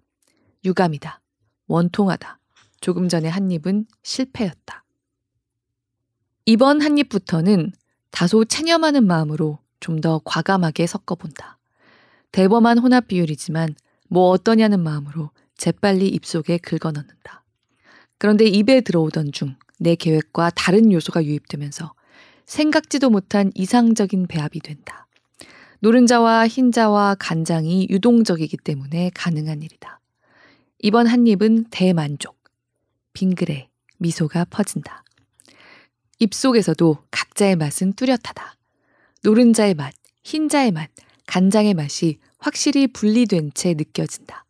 유감이다. 0.63 1.21
원통하다. 1.67 2.39
조금 2.81 3.09
전에 3.09 3.27
한 3.27 3.51
입은 3.51 3.85
실패였다. 4.03 4.83
이번 6.45 6.81
한 6.81 6.97
입부터는 6.97 7.71
다소 8.11 8.45
체념하는 8.45 9.05
마음으로 9.05 9.59
좀 9.79 10.01
더 10.01 10.19
과감하게 10.23 10.87
섞어본다. 10.87 11.59
대범한 12.31 12.79
혼합 12.79 13.07
비율이지만 13.07 13.75
뭐 14.09 14.29
어떠냐는 14.29 14.79
마음으로 14.81 15.31
재빨리 15.57 16.07
입속에 16.07 16.57
긁어넣는다. 16.57 17.43
그런데 18.17 18.45
입에 18.45 18.81
들어오던 18.81 19.31
중 19.31 19.55
내 19.79 19.95
계획과 19.95 20.51
다른 20.55 20.91
요소가 20.91 21.23
유입되면서 21.25 21.93
생각지도 22.45 23.09
못한 23.09 23.51
이상적인 23.55 24.27
배합이 24.27 24.59
된다. 24.59 25.07
노른자와 25.85 26.47
흰자와 26.47 27.13
간장이 27.19 27.89
유동적이기 27.91 28.57
때문에 28.57 29.11
가능한 29.13 29.61
일이다. 29.61 29.99
이번 30.79 31.05
한 31.05 31.27
입은 31.27 31.65
대만족. 31.69 32.35
빙그레 33.13 33.69
미소가 33.99 34.45
퍼진다. 34.45 35.03
입속에서도 36.17 36.97
각자의 37.11 37.55
맛은 37.57 37.93
뚜렷하다. 37.93 38.55
노른자의 39.21 39.75
맛, 39.75 39.93
흰자의 40.23 40.71
맛, 40.71 40.89
간장의 41.27 41.75
맛이 41.75 42.17
확실히 42.39 42.87
분리된 42.87 43.51
채 43.53 43.75
느껴진다. 43.75 44.43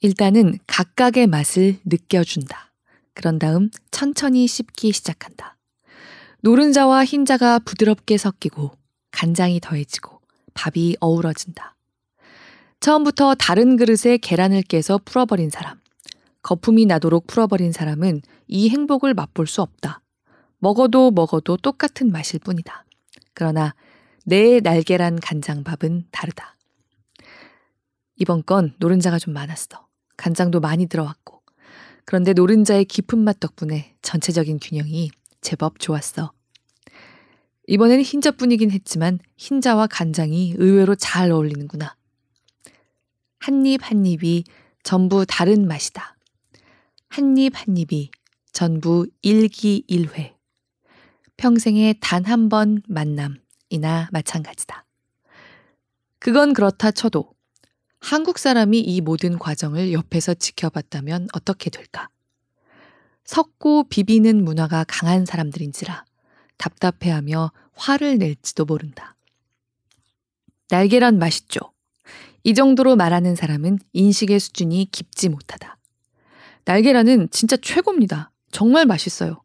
일단은 0.00 0.58
각각의 0.66 1.28
맛을 1.28 1.78
느껴준다. 1.86 2.74
그런 3.14 3.38
다음 3.38 3.70
천천히 3.90 4.46
씹기 4.46 4.92
시작한다. 4.92 5.56
노른자와 6.42 7.06
흰자가 7.06 7.60
부드럽게 7.60 8.18
섞이고 8.18 8.72
간장이 9.12 9.60
더해지고 9.60 10.13
밥이 10.54 10.96
어우러진다. 11.00 11.76
처음부터 12.80 13.34
다른 13.34 13.76
그릇에 13.76 14.18
계란을 14.18 14.62
깨서 14.62 15.00
풀어버린 15.04 15.50
사람, 15.50 15.80
거품이 16.42 16.86
나도록 16.86 17.26
풀어버린 17.26 17.72
사람은 17.72 18.20
이 18.46 18.68
행복을 18.68 19.14
맛볼 19.14 19.46
수 19.46 19.62
없다. 19.62 20.02
먹어도 20.58 21.10
먹어도 21.10 21.56
똑같은 21.56 22.12
맛일 22.12 22.40
뿐이다. 22.40 22.84
그러나 23.32 23.74
내 24.24 24.60
날계란 24.60 25.20
간장밥은 25.20 26.08
다르다. 26.10 26.56
이번 28.16 28.44
건 28.44 28.74
노른자가 28.78 29.18
좀 29.18 29.32
많았어. 29.34 29.86
간장도 30.16 30.60
많이 30.60 30.86
들어왔고. 30.86 31.42
그런데 32.04 32.34
노른자의 32.34 32.84
깊은 32.84 33.18
맛 33.18 33.40
덕분에 33.40 33.94
전체적인 34.02 34.58
균형이 34.60 35.10
제법 35.40 35.80
좋았어. 35.80 36.33
이번에는 37.66 38.02
흰자뿐이긴 38.02 38.70
했지만 38.70 39.18
흰자와 39.36 39.86
간장이 39.86 40.54
의외로 40.58 40.94
잘 40.94 41.30
어울리는구나. 41.30 41.96
한 43.38 43.64
입 43.66 43.82
한 43.90 44.06
입이 44.06 44.44
전부 44.82 45.24
다른 45.26 45.66
맛이다. 45.66 46.16
한 47.08 47.34
입 47.38 47.54
한 47.54 47.76
입이 47.76 48.10
전부 48.52 49.06
일기일회. 49.22 50.34
평생에 51.36 51.94
단 52.00 52.24
한 52.26 52.48
번 52.48 52.82
만남이나 52.88 54.08
마찬가지다. 54.12 54.84
그건 56.18 56.52
그렇다 56.54 56.90
쳐도 56.90 57.34
한국 58.00 58.38
사람이 58.38 58.80
이 58.80 59.00
모든 59.00 59.38
과정을 59.38 59.92
옆에서 59.92 60.34
지켜봤다면 60.34 61.28
어떻게 61.32 61.70
될까? 61.70 62.08
섞고 63.24 63.88
비비는 63.88 64.44
문화가 64.44 64.84
강한 64.86 65.24
사람들인지라 65.24 66.04
답답해하며 66.56 67.52
화를 67.74 68.18
낼지도 68.18 68.64
모른다. 68.64 69.16
날계란 70.70 71.18
맛있죠? 71.18 71.60
이 72.42 72.54
정도로 72.54 72.96
말하는 72.96 73.34
사람은 73.34 73.78
인식의 73.92 74.40
수준이 74.40 74.88
깊지 74.90 75.28
못하다. 75.28 75.78
날계란은 76.64 77.28
진짜 77.30 77.56
최고입니다. 77.56 78.30
정말 78.50 78.86
맛있어요. 78.86 79.42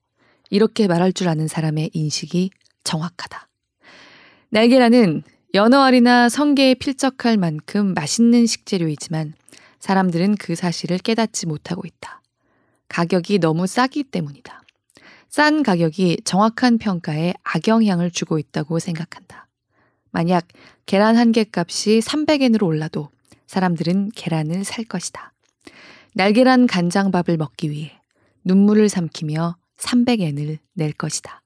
이렇게 0.49 0.87
말할 0.87 1.13
줄 1.13 1.27
아는 1.27 1.47
사람의 1.47 1.91
인식이 1.93 2.51
정확하다. 2.83 3.47
날계란은 4.49 5.23
연어알이나 5.53 6.29
성게에 6.29 6.75
필적할 6.75 7.37
만큼 7.37 7.93
맛있는 7.93 8.45
식재료이지만 8.45 9.33
사람들은 9.79 10.35
그 10.35 10.55
사실을 10.55 10.97
깨닫지 10.97 11.47
못하고 11.47 11.83
있다. 11.85 12.21
가격이 12.87 13.39
너무 13.39 13.67
싸기 13.67 14.03
때문이다. 14.03 14.61
싼 15.29 15.61
가격이 15.63 16.21
정확한 16.25 16.79
평가에 16.79 17.33
악영향을 17.43 18.11
주고 18.11 18.39
있다고 18.39 18.79
생각한다. 18.79 19.47
만약 20.11 20.47
계란 20.87 21.15
한 21.17 21.31
개 21.31 21.45
값이 21.45 21.99
300엔으로 21.99 22.63
올라도 22.63 23.09
사람들은 23.45 24.09
계란을 24.15 24.63
살 24.63 24.85
것이다. 24.85 25.33
날계란 26.15 26.65
간장밥을 26.65 27.37
먹기 27.37 27.69
위해 27.69 27.91
눈물을 28.43 28.89
삼키며 28.89 29.55
300엔을 29.77 30.57
낼 30.73 30.93
것이다. 30.93 31.43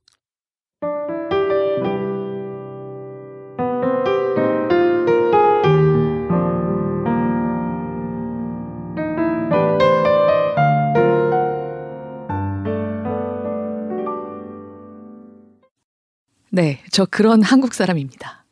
네, 16.56 16.84
저 16.92 17.06
그런 17.06 17.42
한국 17.42 17.74
사람입니다. 17.74 18.46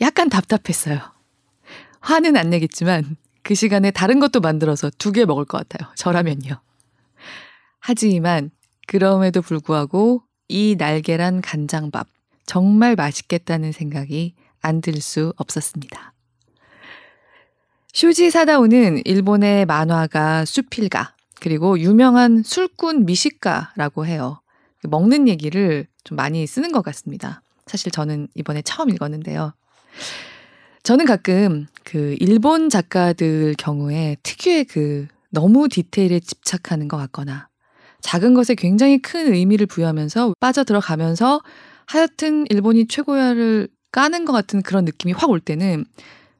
약간 0.00 0.30
답답했어요. 0.30 1.00
화는 2.00 2.34
안 2.38 2.48
내겠지만 2.48 3.16
그 3.42 3.54
시간에 3.54 3.90
다른 3.90 4.20
것도 4.20 4.40
만들어서 4.40 4.88
두 4.96 5.12
개 5.12 5.26
먹을 5.26 5.44
것 5.44 5.58
같아요. 5.68 5.92
저라면요. 5.96 6.62
하지만 7.78 8.50
그럼에도 8.86 9.42
불구하고 9.42 10.22
이 10.48 10.76
날계란 10.78 11.42
간장밥 11.42 12.06
정말 12.46 12.94
맛있겠다는 12.96 13.72
생각이 13.72 14.34
안 14.62 14.80
들 14.80 14.98
수 15.02 15.34
없었습니다. 15.36 16.14
쇼지 17.92 18.30
사다오는 18.30 19.02
일본의 19.04 19.66
만화가 19.66 20.46
수필가 20.46 21.16
그리고 21.38 21.78
유명한 21.78 22.42
술꾼 22.42 23.04
미식가라고 23.04 24.06
해요. 24.06 24.40
먹는 24.84 25.28
얘기를 25.28 25.86
좀 26.04 26.16
많이 26.16 26.46
쓰는 26.46 26.72
것 26.72 26.82
같습니다. 26.82 27.42
사실 27.66 27.92
저는 27.92 28.28
이번에 28.34 28.62
처음 28.62 28.90
읽었는데요. 28.90 29.52
저는 30.82 31.04
가끔 31.06 31.66
그 31.84 32.16
일본 32.18 32.68
작가들 32.68 33.54
경우에 33.56 34.16
특유의 34.22 34.64
그 34.64 35.06
너무 35.30 35.68
디테일에 35.68 36.20
집착하는 36.20 36.88
것 36.88 36.96
같거나 36.96 37.48
작은 38.00 38.34
것에 38.34 38.54
굉장히 38.56 38.98
큰 38.98 39.32
의미를 39.32 39.66
부여하면서 39.66 40.34
빠져들어가면서 40.40 41.40
하여튼 41.86 42.46
일본이 42.50 42.86
최고야를 42.88 43.68
까는 43.92 44.24
것 44.24 44.32
같은 44.32 44.62
그런 44.62 44.84
느낌이 44.84 45.12
확 45.12 45.30
올 45.30 45.38
때는 45.38 45.84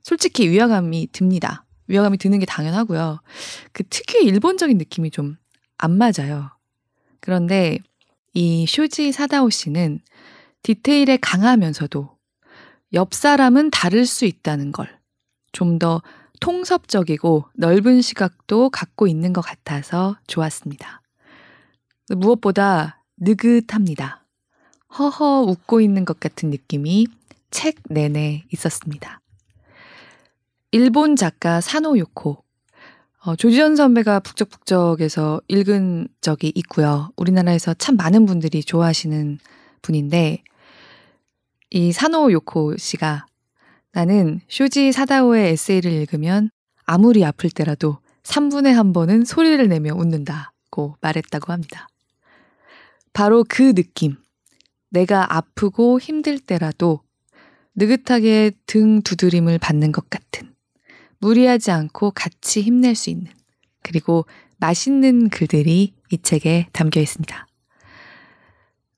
솔직히 0.02 0.48
위화감이 0.48 1.08
듭니다. 1.12 1.64
위화감이 1.86 2.18
드는 2.18 2.38
게 2.40 2.46
당연하고요. 2.46 3.20
그 3.72 3.84
특유의 3.84 4.24
일본적인 4.24 4.76
느낌이 4.78 5.10
좀 5.10 5.36
안 5.82 5.98
맞아요. 5.98 6.48
그런데 7.20 7.80
이 8.34 8.66
쇼지 8.66 9.12
사다오 9.12 9.50
씨는 9.50 10.00
디테일에 10.62 11.18
강하면서도 11.18 12.16
옆 12.94 13.14
사람은 13.14 13.70
다를 13.70 14.06
수 14.06 14.24
있다는 14.24 14.72
걸 14.72 15.02
좀 15.52 15.78
더 15.78 16.02
통섭적이고 16.40 17.44
넓은 17.54 18.00
시각도 18.00 18.70
갖고 18.70 19.06
있는 19.06 19.32
것 19.32 19.42
같아서 19.42 20.16
좋았습니다. 20.26 21.02
무엇보다 22.16 23.04
느긋합니다. 23.18 24.24
허허 24.98 25.42
웃고 25.42 25.80
있는 25.80 26.04
것 26.04 26.18
같은 26.18 26.50
느낌이 26.50 27.06
책 27.50 27.76
내내 27.88 28.44
있었습니다. 28.52 29.20
일본 30.72 31.16
작가 31.16 31.60
사노 31.60 31.98
요코. 31.98 32.42
어, 33.24 33.36
조지현 33.36 33.76
선배가 33.76 34.18
북적북적에서 34.18 35.42
읽은 35.46 36.08
적이 36.20 36.50
있고요. 36.56 37.10
우리나라에서 37.16 37.72
참 37.74 37.96
많은 37.96 38.26
분들이 38.26 38.64
좋아하시는 38.64 39.38
분인데, 39.80 40.42
이 41.70 41.92
사노 41.92 42.32
요코 42.32 42.76
씨가 42.76 43.26
나는 43.92 44.40
쇼지 44.48 44.90
사다오의 44.90 45.52
에세이를 45.52 45.92
읽으면 45.92 46.50
아무리 46.84 47.24
아플 47.24 47.48
때라도 47.48 47.98
3분의 48.24 48.72
한 48.72 48.92
번은 48.92 49.24
소리를 49.24 49.68
내며 49.68 49.94
웃는다고 49.94 50.96
말했다고 51.00 51.52
합니다. 51.52 51.86
바로 53.12 53.44
그 53.48 53.72
느낌. 53.72 54.16
내가 54.90 55.36
아프고 55.36 56.00
힘들 56.00 56.40
때라도 56.40 57.00
느긋하게 57.76 58.50
등 58.66 59.00
두드림을 59.02 59.58
받는 59.58 59.92
것 59.92 60.10
같은 60.10 60.51
무리하지 61.22 61.70
않고 61.70 62.10
같이 62.10 62.60
힘낼 62.62 62.94
수 62.96 63.08
있는 63.08 63.30
그리고 63.82 64.26
맛있는 64.58 65.30
글들이 65.30 65.94
이 66.10 66.18
책에 66.18 66.66
담겨 66.72 67.00
있습니다. 67.00 67.46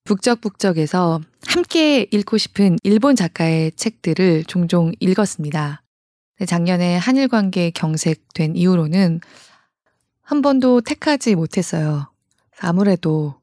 북적북적에서 0.05 1.21
함께 1.47 2.07
읽고 2.11 2.39
싶은 2.39 2.79
일본 2.83 3.15
작가의 3.15 3.73
책들을 3.73 4.45
종종 4.45 4.93
읽었습니다. 5.01 5.83
작년에 6.47 6.97
한일 6.97 7.29
관계 7.29 7.71
경색된 7.71 8.57
이후로는 8.57 9.21
한 10.23 10.43
번도 10.43 10.81
택하지 10.81 11.35
못했어요. 11.35 12.11
아무래도 12.59 13.35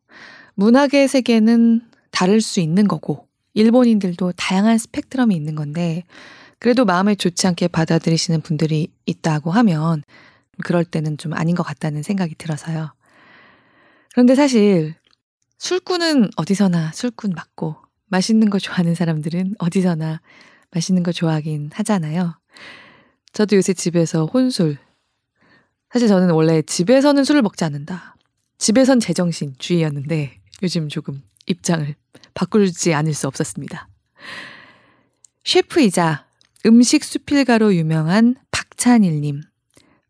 문학의 0.56 1.08
세계는 1.08 1.82
다를 2.12 2.42
수 2.42 2.60
있는 2.60 2.88
거고, 2.88 3.28
일본인들도 3.54 4.34
다양한 4.34 4.78
스펙트럼이 4.78 5.36
있는 5.36 5.56
건데, 5.56 6.04
그래도 6.62 6.86
마음에 6.86 7.16
좋지 7.16 7.48
않게 7.48 7.70
받아들이시는 7.70 8.42
분들이 8.42 8.94
있다고 9.08 9.50
하면 9.50 10.04
그럴 10.64 10.86
때는 10.86 11.18
좀 11.18 11.34
아닌 11.34 11.56
것 11.56 11.64
같다는 11.64 12.04
생각이 12.04 12.36
들어서요. 12.36 12.94
그런데 14.12 14.36
사실 14.36 14.94
술꾼은 15.58 16.30
어디서나 16.36 16.92
술꾼 16.92 17.32
맞고 17.32 17.78
맛있는 18.10 18.52
거 18.52 18.60
좋아하는 18.60 18.94
사람들은 18.94 19.56
어디서나 19.58 20.22
맛있는 20.70 21.02
거 21.02 21.12
좋아하긴 21.12 21.72
하잖아요. 21.74 22.40
저도 23.34 23.56
요새 23.56 23.74
집에서 23.74 24.28
혼술. 24.28 24.78
사실 25.92 26.08
저는 26.08 26.30
원래 26.30 26.62
집에서는 26.62 27.24
술을 27.24 27.42
먹지 27.42 27.64
않는다. 27.64 28.16
집에선 28.60 29.00
제정신 29.00 29.56
주의였는데 29.58 30.40
요즘 30.62 30.90
조금 30.90 31.24
입장을 31.48 31.96
바꾸지 32.36 32.94
않을 32.94 33.16
수 33.16 33.28
없었습니다. 33.28 33.88
셰프이자 35.44 36.30
음식 36.66 37.04
수필가로 37.04 37.74
유명한 37.74 38.36
박찬일님. 38.52 39.42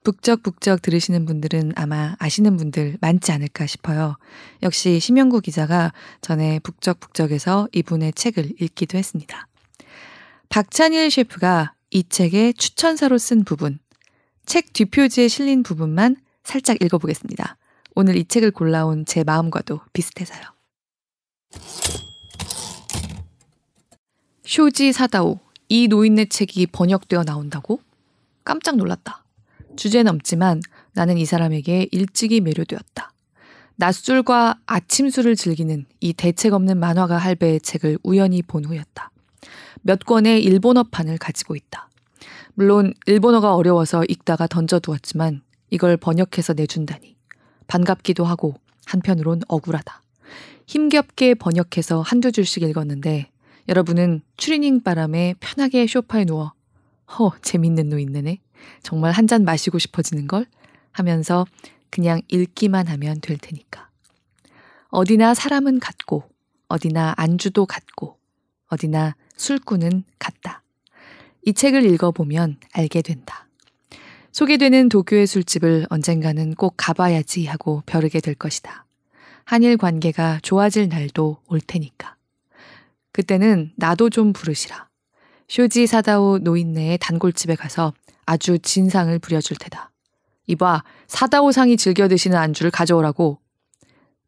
북적북적 0.04 0.82
들으시는 0.82 1.26
분들은 1.26 1.74
아마 1.76 2.16
아시는 2.20 2.58
분들 2.58 2.98
많지 3.00 3.32
않을까 3.32 3.68
싶어요. 3.68 4.18
역시 4.62 5.00
심영구 5.00 5.42
기자가 5.42 5.94
전에 6.20 6.60
북적북적에서 6.60 7.70
이분의 7.72 8.14
책을 8.14 8.54
읽기도 8.60 8.98
했습니다. 8.98 9.48
박찬일 10.50 11.10
셰프가 11.10 11.74
이 11.92 12.04
책의 12.10 12.56
추천사로 12.56 13.18
쓴 13.18 13.46
부분, 13.46 13.80
책 14.46 14.74
뒷표지에 14.74 15.30
실린 15.30 15.64
부분만 15.64 16.18
살짝 16.44 16.82
읽어보겠습니다. 16.82 17.58
오늘 17.96 18.18
이 18.18 18.26
책을 18.26 18.52
골라온 18.52 19.06
제 19.06 19.24
마음과도 19.24 19.80
비슷해서요. 19.94 20.42
쇼지 24.44 24.92
사다오 24.92 25.40
이 25.74 25.88
노인네 25.88 26.26
책이 26.26 26.68
번역되어 26.68 27.24
나온다고? 27.24 27.80
깜짝 28.44 28.76
놀랐다. 28.76 29.24
주제 29.78 30.04
넘지만 30.04 30.60
나는 30.92 31.18
이 31.18 31.24
사람에게 31.24 31.88
일찍이 31.94 32.42
매료되었다. 32.42 33.14
낮술과 33.78 34.60
아침술을 34.66 35.38
즐기는 35.38 35.86
이 36.02 36.12
대책 36.12 36.52
없는 36.52 36.78
만화가 36.78 37.16
할배의 37.16 37.62
책을 37.62 38.00
우연히 38.04 38.42
본 38.42 38.66
후였다. 38.66 39.12
몇 39.84 40.00
권의 40.00 40.44
일본어판을 40.44 41.18
가지고 41.18 41.56
있다. 41.56 41.90
물론 42.54 42.94
일본어가 43.06 43.56
어려워서 43.56 44.04
읽다가 44.10 44.48
던져두었지만 44.48 45.42
이걸 45.70 45.96
번역해서 45.96 46.52
내준다니. 46.52 47.16
반갑기도 47.68 48.26
하고 48.26 48.56
한편으론 48.88 49.44
억울하다. 49.48 50.02
힘겹게 50.68 51.36
번역해서 51.36 52.02
한두 52.02 52.34
줄씩 52.34 52.64
읽었는데 52.64 53.32
여러분은 53.68 54.22
추리닝 54.38 54.82
바람에 54.84 55.36
편하게 55.40 55.88
쇼파에 55.88 56.26
누워 56.26 56.54
허 57.18 57.32
재밌는 57.42 57.90
노인네네 57.90 58.40
정말 58.84 59.12
한 59.12 59.28
잔 59.28 59.44
마시고 59.46 59.80
싶어지는 59.80 60.28
걸 60.28 60.46
하면서 60.92 61.46
그냥 61.90 62.22
읽기만 62.28 62.88
하면 62.88 63.22
될 63.22 63.38
테니까. 63.38 63.90
어디나 64.90 65.34
사람은 65.34 65.80
같고 65.80 66.24
어디나 66.68 67.14
안주도 67.18 67.66
같고 67.66 68.18
어디나 68.68 69.16
술꾼은 69.38 70.04
같다. 70.20 70.64
이 71.46 71.54
책을 71.54 71.86
읽어보면 71.86 72.58
알게 72.74 73.02
된다. 73.02 73.48
소개되는 74.32 74.90
도쿄의 74.90 75.28
술집을 75.28 75.88
언젠가는 75.90 76.56
꼭 76.56 76.76
가봐야지 76.78 77.46
하고 77.46 77.84
벼르게 77.86 78.20
될 78.22 78.36
것이다. 78.36 78.86
한일 79.46 79.78
관계가 79.78 80.40
좋아질 80.44 80.88
날도 80.90 81.42
올 81.48 81.60
테니까. 81.60 82.16
그때는 83.12 83.74
나도 83.76 84.10
좀 84.10 84.34
부르시라. 84.34 84.90
쇼지 85.48 85.88
사다오 85.88 86.40
노인네의 86.40 86.98
단골집에 87.00 87.56
가서 87.56 87.94
아주 88.26 88.58
진상을 88.60 89.18
부려줄 89.20 89.58
테다. 89.58 89.92
이봐, 90.48 90.84
사다오상이 91.08 91.78
즐겨 91.78 92.08
드시는 92.08 92.38
안주를 92.38 92.72
가져오라고. 92.72 93.40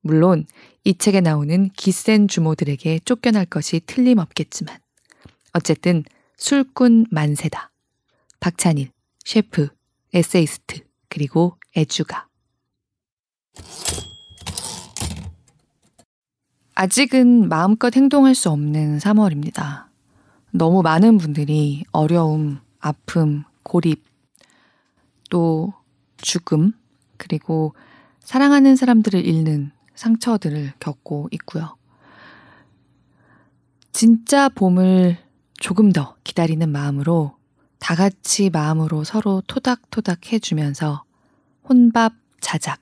물론 0.02 0.46
이 0.84 0.98
책에 0.98 1.22
나오는 1.22 1.69
기센 1.78 2.28
주모들에게 2.28 3.00
쫓겨날 3.06 3.46
것이 3.46 3.82
틀림없겠지만 3.86 4.78
어쨌든 5.54 6.04
술꾼 6.38 7.06
만세다. 7.10 7.72
박찬일, 8.39 8.91
셰프, 9.24 9.69
에세이스트, 10.13 10.82
그리고 11.08 11.58
애주가. 11.78 12.28
아직은 16.84 17.48
마음껏 17.48 17.96
행동할 17.96 18.36
수 18.36 18.50
없는 18.50 18.98
3월입니다. 18.98 19.86
너무 20.52 20.82
많은 20.82 21.17
분들이 21.17 21.86
어려움, 21.93 22.60
아픔, 22.82 23.46
고립, 23.63 24.04
또 25.30 25.74
죽음, 26.17 26.74
그리고 27.15 27.74
사랑하는 28.19 28.76
사람들을 28.76 29.26
잃는 29.26 29.72
상처들을 29.96 30.74
겪고 30.82 31.30
있고요. 31.32 31.78
진짜 33.93 34.50
봄을 34.50 35.17
조금 35.62 35.93
더 35.93 36.17
기다리는 36.26 36.69
마음으로 36.69 37.38
다 37.80 37.96
같이 37.96 38.50
마음으로 38.50 39.06
서로 39.06 39.41
토닥토닥 39.48 40.34
해주면서 40.34 41.06
혼밥, 41.63 42.12
자작 42.41 42.82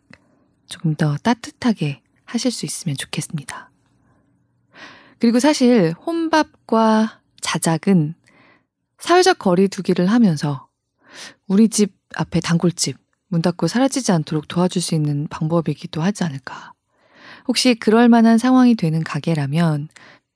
조금 0.66 0.96
더 0.96 1.18
따뜻하게 1.18 2.02
하실 2.26 2.50
수 2.50 2.66
있으면 2.66 2.98
좋겠습니다. 2.98 3.71
그리고 5.22 5.40
사실 5.40 5.94
혼밥과 6.08 7.22
자작은 7.42 8.16
사회적 8.98 9.38
거리 9.38 9.68
두기를 9.68 10.08
하면서 10.08 10.68
우리 11.48 11.70
집 11.70 11.94
앞에 12.16 12.40
단골집 12.40 12.98
문 13.28 13.44
닫고 13.44 13.68
사라지지 13.68 14.12
않도록 14.14 14.48
도와줄 14.48 14.82
수 14.82 14.96
있는 14.96 15.28
방법이기도 15.28 16.02
하지 16.02 16.24
않을까. 16.24 16.74
혹시 17.48 17.76
그럴 17.76 18.10
만한 18.10 18.40
상황이 18.40 18.74
되는 18.74 19.04
가게라면 19.04 19.90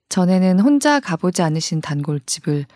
전에는 0.09 0.59
혼자 0.59 0.99
가보지 0.99 1.41
않으신 1.41 1.81
단골집을 1.81 2.67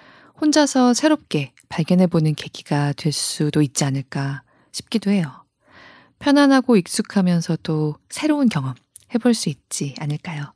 혼자서 0.42 0.96
새롭게 0.96 1.54
발견해보는 1.70 2.34
계기가 2.34 2.92
될 2.94 3.12
수도 3.12 3.62
있지 3.62 3.84
않을까 3.84 4.42
싶기도 4.72 5.12
해요. 5.12 5.46
편안하고 6.18 6.76
익숙하면서도 6.76 7.98
새로운 8.10 8.50
경험 8.50 8.74
해볼 9.14 9.36
수 9.36 9.50
있지 9.50 9.94
않을까요? 10.00 10.54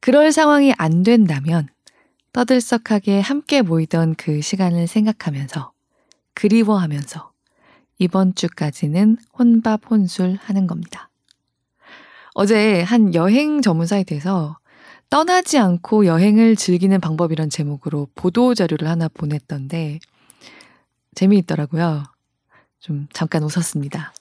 그럴 0.00 0.32
상황이 0.32 0.72
안 0.78 1.02
된다면 1.02 1.68
떠들썩하게 2.32 3.20
함께 3.20 3.62
모이던 3.62 4.14
그 4.14 4.40
시간을 4.40 4.86
생각하면서 4.86 5.72
그리워하면서 6.34 7.30
이번 7.98 8.34
주까지는 8.34 9.18
혼밥 9.38 9.90
혼술 9.90 10.38
하는 10.40 10.66
겁니다. 10.66 11.10
어제 12.34 12.82
한 12.82 13.14
여행 13.14 13.60
전문 13.60 13.86
사이트에서 13.86 14.58
떠나지 15.10 15.58
않고 15.58 16.06
여행을 16.06 16.56
즐기는 16.56 16.98
방법이란 17.00 17.50
제목으로 17.50 18.08
보도 18.14 18.54
자료를 18.54 18.88
하나 18.88 19.08
보냈던데 19.08 19.98
재미있더라고요. 21.14 22.04
좀 22.78 23.08
잠깐 23.12 23.42
웃었습니다. 23.42 24.14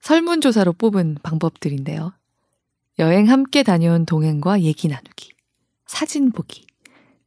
설문조사로 0.00 0.72
뽑은 0.72 1.18
방법들인데요. 1.22 2.12
여행 2.98 3.28
함께 3.28 3.62
다녀온 3.62 4.06
동행과 4.06 4.60
얘기 4.62 4.88
나누기, 4.88 5.30
사진 5.86 6.30
보기, 6.30 6.66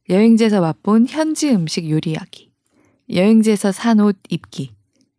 여행지에서 0.08 0.60
맛본 0.60 1.06
현지 1.08 1.50
음식 1.50 1.90
요리하기, 1.90 2.50
여행지에서 3.14 3.72
산 3.72 4.00
옷 4.00 4.16
입기, 4.30 4.74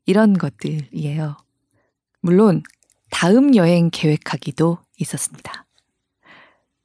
이런 0.05 0.33
것들이에요. 0.33 1.37
물론, 2.21 2.63
다음 3.11 3.55
여행 3.55 3.89
계획하기도 3.91 4.79
있었습니다. 4.99 5.65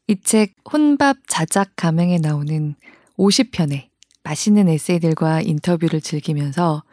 이 0.08 0.16
책 0.22 0.54
혼밥 0.70 1.16
자작 1.28 1.72
가맹에 1.76 2.18
나오는 2.18 2.74
50편의 3.16 3.88
맛있는 4.22 4.68
에세이들과 4.68 5.40
인터뷰를 5.40 6.02
즐기면서 6.02 6.84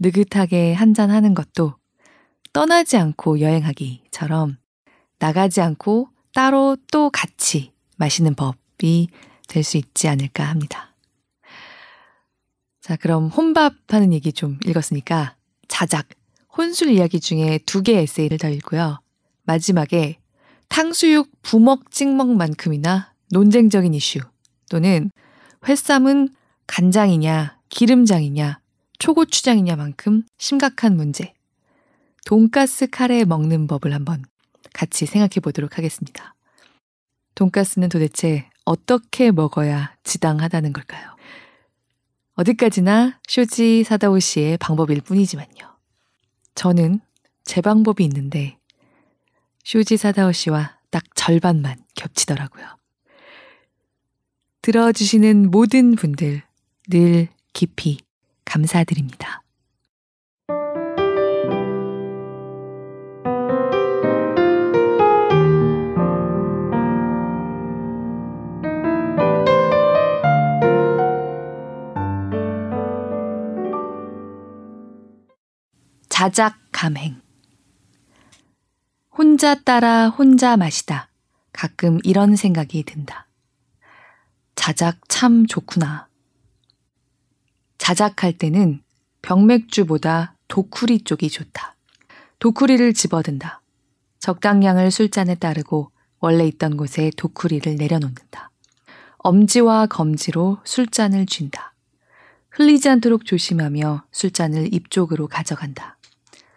느긋하게 0.00 0.72
한잔하는 0.74 1.34
것도 1.34 1.74
떠나지 2.52 2.96
않고 2.96 3.40
여행하기처럼 3.40 4.56
나가지 5.20 5.60
않고 5.60 6.08
따로 6.36 6.76
또 6.92 7.08
같이 7.08 7.72
마시는 7.96 8.34
법이 8.34 9.08
될 9.48 9.64
수 9.64 9.78
있지 9.78 10.06
않을까 10.06 10.44
합니다. 10.44 10.94
자, 12.82 12.96
그럼 12.96 13.28
혼밥 13.28 13.72
하는 13.88 14.12
얘기 14.12 14.34
좀 14.34 14.58
읽었으니까 14.66 15.34
자작, 15.66 16.08
혼술 16.54 16.90
이야기 16.90 17.20
중에 17.20 17.58
두 17.64 17.82
개의 17.82 18.02
에세이를 18.02 18.36
더 18.36 18.50
읽고요. 18.50 19.00
마지막에 19.44 20.18
탕수육 20.68 21.30
부먹 21.40 21.90
찍먹만큼이나 21.90 23.14
논쟁적인 23.30 23.94
이슈 23.94 24.18
또는 24.68 25.10
회쌈은 25.66 26.28
간장이냐 26.66 27.58
기름장이냐 27.70 28.60
초고추장이냐만큼 28.98 30.24
심각한 30.36 30.96
문제. 30.96 31.32
돈가스 32.26 32.88
카레 32.90 33.24
먹는 33.24 33.68
법을 33.68 33.94
한번 33.94 34.22
같이 34.76 35.06
생각해 35.06 35.40
보도록 35.42 35.78
하겠습니다. 35.78 36.34
돈가스는 37.34 37.88
도대체 37.88 38.50
어떻게 38.66 39.30
먹어야 39.30 39.96
지당하다는 40.04 40.74
걸까요? 40.74 41.16
어디까지나 42.34 43.18
쇼지 43.26 43.84
사다오 43.84 44.18
씨의 44.18 44.58
방법일 44.58 45.00
뿐이지만요. 45.00 45.78
저는 46.54 47.00
제 47.44 47.62
방법이 47.62 48.04
있는데 48.04 48.58
쇼지 49.64 49.96
사다오 49.96 50.32
씨와 50.32 50.76
딱 50.90 51.02
절반만 51.14 51.78
겹치더라고요. 51.94 52.66
들어주시는 54.60 55.50
모든 55.50 55.94
분들 55.96 56.42
늘 56.90 57.28
깊이 57.54 57.98
감사드립니다. 58.44 59.42
자작 76.18 76.56
감행 76.72 77.20
혼자 79.10 79.54
따라 79.54 80.08
혼자 80.08 80.56
마시다. 80.56 81.10
가끔 81.52 81.98
이런 82.04 82.36
생각이 82.36 82.84
든다. 82.84 83.26
자작 84.54 84.96
참 85.08 85.46
좋구나. 85.46 86.08
자작할 87.76 88.32
때는 88.32 88.82
병맥주보다 89.20 90.36
도쿠리 90.48 91.04
쪽이 91.04 91.28
좋다. 91.28 91.76
도쿠리를 92.38 92.94
집어든다. 92.94 93.60
적당량을 94.18 94.90
술잔에 94.90 95.34
따르고 95.34 95.90
원래 96.20 96.46
있던 96.46 96.78
곳에 96.78 97.10
도쿠리를 97.18 97.76
내려놓는다. 97.76 98.50
엄지와 99.18 99.84
검지로 99.84 100.60
술잔을 100.64 101.26
쥔다. 101.26 101.74
흘리지 102.52 102.88
않도록 102.88 103.26
조심하며 103.26 104.06
술잔을 104.12 104.72
입 104.72 104.90
쪽으로 104.90 105.28
가져간다. 105.28 105.95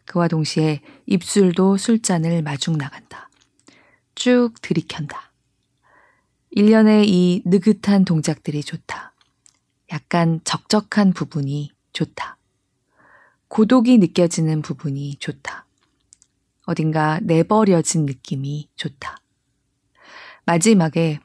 그와 0.09 0.27
동시에 0.27 0.81
입술도 1.05 1.77
술잔을 1.77 2.41
마중 2.41 2.79
나간다. 2.79 3.29
쭉 4.15 4.53
들이켠다. 4.59 5.31
일련의 6.49 7.07
이 7.07 7.43
느긋한 7.45 8.05
동작들이 8.05 8.63
좋다. 8.63 9.13
약간 9.91 10.41
적적한 10.43 11.13
부분이 11.13 11.71
좋다. 11.93 12.37
고독이 13.49 13.99
느껴지는 13.99 14.63
부분이 14.63 15.17
좋다. 15.17 15.67
어딘가 16.65 17.19
내버려진 17.21 18.07
느낌이 18.07 18.67
좋다. 18.77 19.17
마지막에 20.45 21.19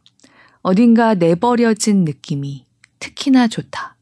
어딘가 0.60 1.14
내버려진 1.14 2.04
느낌이 2.04 2.66
특히나 2.98 3.48
좋다. 3.48 3.96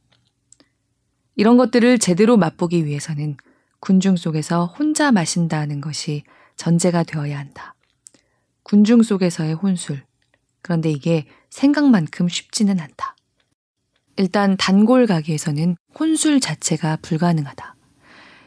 이런 1.36 1.56
것들을 1.56 2.00
제대로 2.00 2.36
맛보기 2.36 2.84
위해서는 2.84 3.36
군중 3.82 4.14
속에서 4.14 4.66
혼자 4.66 5.10
마신다는 5.10 5.80
것이 5.80 6.22
전제가 6.54 7.02
되어야 7.02 7.36
한다. 7.36 7.74
군중 8.62 9.02
속에서의 9.02 9.54
혼술. 9.54 10.04
그런데 10.62 10.88
이게 10.88 11.26
생각만큼 11.50 12.28
쉽지는 12.28 12.78
않다. 12.78 13.16
일단 14.16 14.56
단골 14.56 15.06
가게에서는 15.08 15.74
혼술 15.98 16.38
자체가 16.38 16.98
불가능하다. 17.02 17.74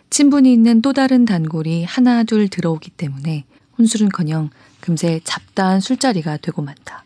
친분이 0.10 0.54
있는 0.54 0.82
또 0.82 0.94
다른 0.94 1.26
단골이 1.26 1.84
하나 1.84 2.24
둘 2.24 2.48
들어오기 2.48 2.92
때문에 2.92 3.44
혼술은커녕 3.78 4.52
금세 4.80 5.20
잡다한 5.26 5.82
술자리가 5.82 6.38
되고 6.38 6.62
만다. 6.62 7.04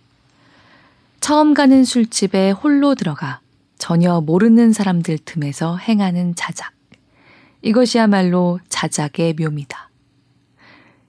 처음 1.20 1.56
가는 1.56 1.84
술집에 1.84 2.52
홀로 2.52 2.94
들어가 2.94 3.42
전혀 3.80 4.22
모르는 4.22 4.72
사람들 4.72 5.18
틈에서 5.26 5.78
행하는 5.78 6.36
자작. 6.36 6.79
이것이야말로 7.62 8.60
자작의 8.70 9.34
묘미다. 9.34 9.90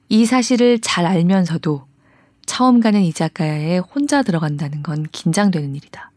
이 0.08 0.26
사실을 0.26 0.80
잘 0.80 1.06
알면서도 1.06 1.86
처음 2.44 2.80
가는 2.80 3.00
이자카야에 3.02 3.78
혼자 3.78 4.22
들어간다는 4.22 4.82
건 4.82 5.06
긴장되는 5.12 5.76
일이다. 5.76 6.10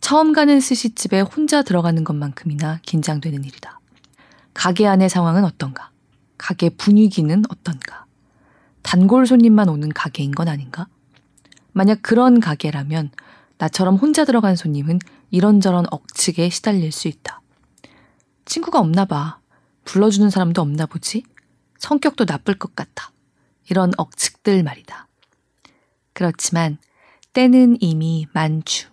처음 0.00 0.32
가는 0.32 0.60
스시집에 0.60 1.20
혼자 1.22 1.62
들어가는 1.62 2.04
것만큼이나 2.04 2.80
긴장되는 2.82 3.42
일이다. 3.44 3.80
가게 4.52 4.86
안의 4.86 5.08
상황은 5.08 5.44
어떤가? 5.44 5.90
가게 6.36 6.68
분위기는 6.68 7.42
어떤가? 7.48 8.04
단골 8.82 9.26
손님만 9.26 9.68
오는 9.68 9.88
가게인 9.88 10.32
건 10.32 10.48
아닌가? 10.48 10.86
만약 11.72 12.02
그런 12.02 12.40
가게라면 12.40 13.10
나처럼 13.58 13.96
혼자 13.96 14.24
들어간 14.24 14.54
손님은 14.54 14.98
이런저런 15.30 15.86
억측에 15.90 16.50
시달릴 16.50 16.92
수 16.92 17.08
있다. 17.08 17.40
친구가 18.44 18.78
없나 18.78 19.06
봐. 19.06 19.40
불러주는 19.86 20.28
사람도 20.28 20.60
없나 20.60 20.84
보지? 20.84 21.22
성격도 21.78 22.26
나쁠 22.26 22.58
것 22.58 22.76
같아. 22.76 23.12
이런 23.70 23.92
억측들 23.96 24.62
말이다. 24.62 25.08
그렇지만 26.12 26.76
때는 27.32 27.78
이미 27.80 28.26
만추. 28.34 28.90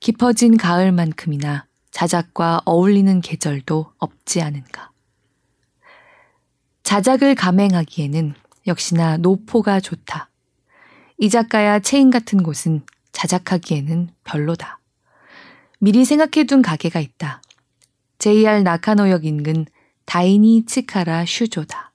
깊어진 0.00 0.56
가을만큼이나 0.56 1.66
자작과 1.90 2.62
어울리는 2.64 3.20
계절도 3.20 3.92
없지 3.98 4.42
않은가. 4.42 4.90
자작을 6.82 7.34
감행하기에는 7.34 8.34
역시나 8.66 9.16
노포가 9.18 9.80
좋다. 9.80 10.28
이 11.18 11.30
작가야 11.30 11.78
체인 11.78 12.10
같은 12.10 12.42
곳은 12.42 12.84
자작하기에는 13.12 14.10
별로다. 14.24 14.80
미리 15.78 16.04
생각해둔 16.04 16.62
가게가 16.62 17.00
있다. 17.00 17.40
JR 18.18 18.62
나카노역 18.62 19.24
인근 19.24 19.66
다이니 20.04 20.66
치카라 20.66 21.24
슈조다. 21.26 21.92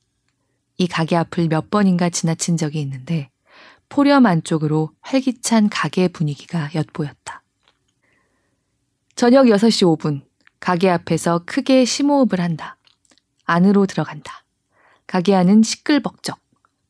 이 0.78 0.88
가게 0.88 1.15
앞을 1.15 1.48
몇 1.48 1.69
번인가 1.69 2.10
지나친 2.10 2.58
적이 2.58 2.82
있는데 2.82 3.30
포렴 3.89 4.26
안쪽으로 4.26 4.91
활기찬 5.02 5.69
가게 5.69 6.08
분위기가 6.08 6.69
엿보였다. 6.74 7.43
저녁 9.15 9.48
6시 9.48 9.98
5분, 9.98 10.22
가게 10.60 10.89
앞에서 10.89 11.41
크게 11.45 11.86
심호흡을 11.86 12.39
한다. 12.39 12.78
안으로 13.45 13.86
들어간다. 13.86 14.43
가게 15.08 15.36
안은 15.36 15.63
시끌벅적. 15.63 16.39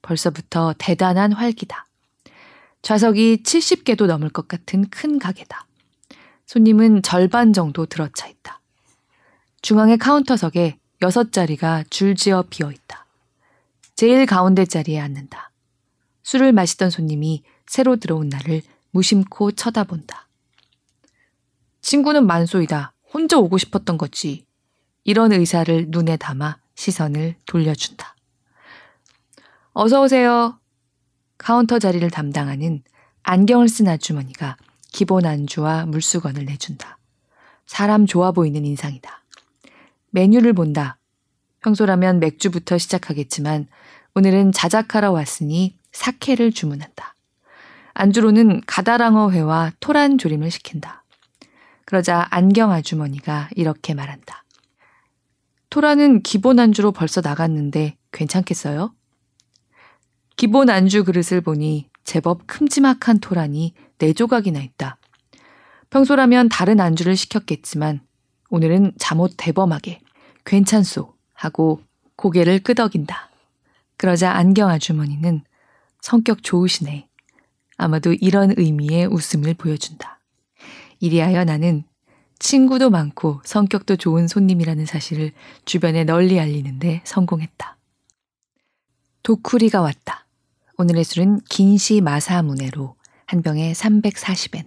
벌써부터 0.02 0.74
대단한 0.78 1.32
활기다. 1.32 1.86
좌석이 2.82 3.44
70개도 3.44 4.08
넘을 4.08 4.30
것 4.30 4.48
같은 4.48 4.90
큰 4.90 5.20
가게다. 5.20 5.66
손님은 6.46 7.04
절반 7.04 7.54
정도 7.54 7.86
들어차 7.86 8.28
있다. 8.28 8.60
중앙의 9.62 9.98
카운터석에 9.98 10.80
여섯 11.02 11.32
자리가 11.32 11.86
줄지어 11.90 12.44
비어 12.50 12.72
있다. 12.72 13.06
제일 13.96 14.26
가운데 14.26 14.66
자리에 14.66 15.00
앉는다. 15.00 15.52
술을 16.24 16.52
마시던 16.52 16.90
손님이 16.90 17.44
새로 17.66 17.96
들어온 17.96 18.30
나를 18.30 18.62
무심코 18.92 19.54
쳐다본다. 19.54 20.28
친구는 21.82 22.28
만석이다. 22.28 22.94
혼자 23.14 23.38
오고 23.38 23.58
싶었던 23.58 23.98
거지. 23.98 24.46
이런 25.04 25.32
의사를 25.32 25.88
눈에 25.90 26.18
담아 26.18 26.58
시선을 26.76 27.36
돌려준다. 27.46 28.16
어서 29.74 30.02
오세요. 30.02 30.60
카운터 31.38 31.80
자리를 31.80 32.10
담당하는 32.12 32.84
안경을 33.24 33.70
쓴 33.70 33.88
아주머니가 33.88 34.58
기본 34.92 35.26
안주와 35.26 35.86
물수건을 35.86 36.46
내준다. 36.46 36.98
사람 37.66 38.06
좋아 38.06 38.32
보이는 38.32 38.66
인상이다. 38.66 39.24
메뉴를 40.12 40.54
본다. 40.54 40.98
평소라면 41.62 42.20
맥주부터 42.20 42.78
시작하겠지만 42.78 43.68
오늘은 44.16 44.52
자작하러 44.52 45.12
왔으니 45.12 45.78
사케를 45.92 46.52
주문한다. 46.52 47.16
안주로는 47.94 48.62
가다랑어 48.66 49.32
회와 49.32 49.72
토란 49.80 50.18
조림을 50.18 50.52
시킨다. 50.52 51.04
그러자 51.86 52.28
안경 52.30 52.72
아주머니가 52.72 53.50
이렇게 53.56 53.94
말한다. 53.94 54.46
토란은 55.70 56.24
기본 56.24 56.60
안주로 56.60 56.92
벌써 56.92 57.22
나갔는데 57.22 57.98
괜찮겠어요? 58.12 58.94
기본 60.36 60.70
안주 60.70 61.04
그릇을 61.04 61.42
보니 61.42 61.90
제법 62.04 62.48
큼지막한 62.48 63.20
토란이 63.20 63.74
네 63.98 64.14
조각이나 64.14 64.62
있다. 64.62 64.98
평소라면 65.90 66.50
다른 66.50 66.80
안주를 66.80 67.16
시켰겠지만 67.16 68.02
오늘은 68.50 68.94
잠옷 68.98 69.34
대범하게 69.38 70.02
괜찮소 70.46 71.14
하고 71.34 71.82
고개를 72.16 72.60
끄덕인다. 72.60 73.30
그러자 73.98 74.32
안경 74.32 74.70
아주머니는 74.70 75.44
성격 76.02 76.44
좋으시네. 76.44 77.08
아마도 77.78 78.14
이런 78.14 78.54
의미의 78.58 79.08
웃음을 79.08 79.54
보여준다. 79.54 80.20
이리하여 81.00 81.46
나는 81.46 81.84
친구도 82.40 82.90
많고 82.90 83.42
성격도 83.44 83.98
좋은 83.98 84.28
손님이라는 84.28 84.86
사실을 84.86 85.32
주변에 85.66 86.04
널리 86.04 86.40
알리는데 86.40 87.02
성공했다. 87.04 87.78
도쿠리가 89.24 89.82
왔다. 89.82 90.26
오늘의 90.78 91.04
술은 91.04 91.42
긴시 91.50 92.02
마사무네로 92.02 92.96
한 93.26 93.42
병에 93.42 93.74
340엔. 93.74 94.66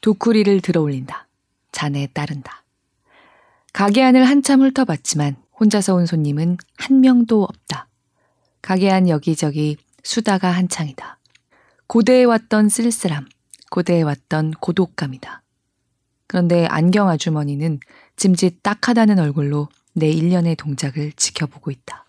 도쿠리를 0.00 0.60
들어 0.60 0.80
올린다. 0.80 1.28
잔에 1.72 2.06
따른다. 2.06 2.59
가게 3.72 4.02
안을 4.02 4.24
한참 4.24 4.62
훑어봤지만 4.62 5.36
혼자서 5.58 5.94
온 5.94 6.06
손님은 6.06 6.56
한 6.76 7.00
명도 7.00 7.44
없다. 7.44 7.88
가게 8.62 8.90
안 8.90 9.08
여기저기 9.08 9.76
수다가 10.02 10.50
한창이다. 10.50 11.18
고대에 11.86 12.24
왔던 12.24 12.68
쓸쓸함, 12.68 13.28
고대에 13.70 14.02
왔던 14.02 14.52
고독감이다. 14.52 15.42
그런데 16.26 16.66
안경 16.66 17.08
아주머니는 17.08 17.80
짐짓 18.16 18.62
딱하다는 18.62 19.18
얼굴로 19.18 19.68
내 19.94 20.08
일련의 20.08 20.56
동작을 20.56 21.12
지켜보고 21.12 21.70
있다. 21.70 22.04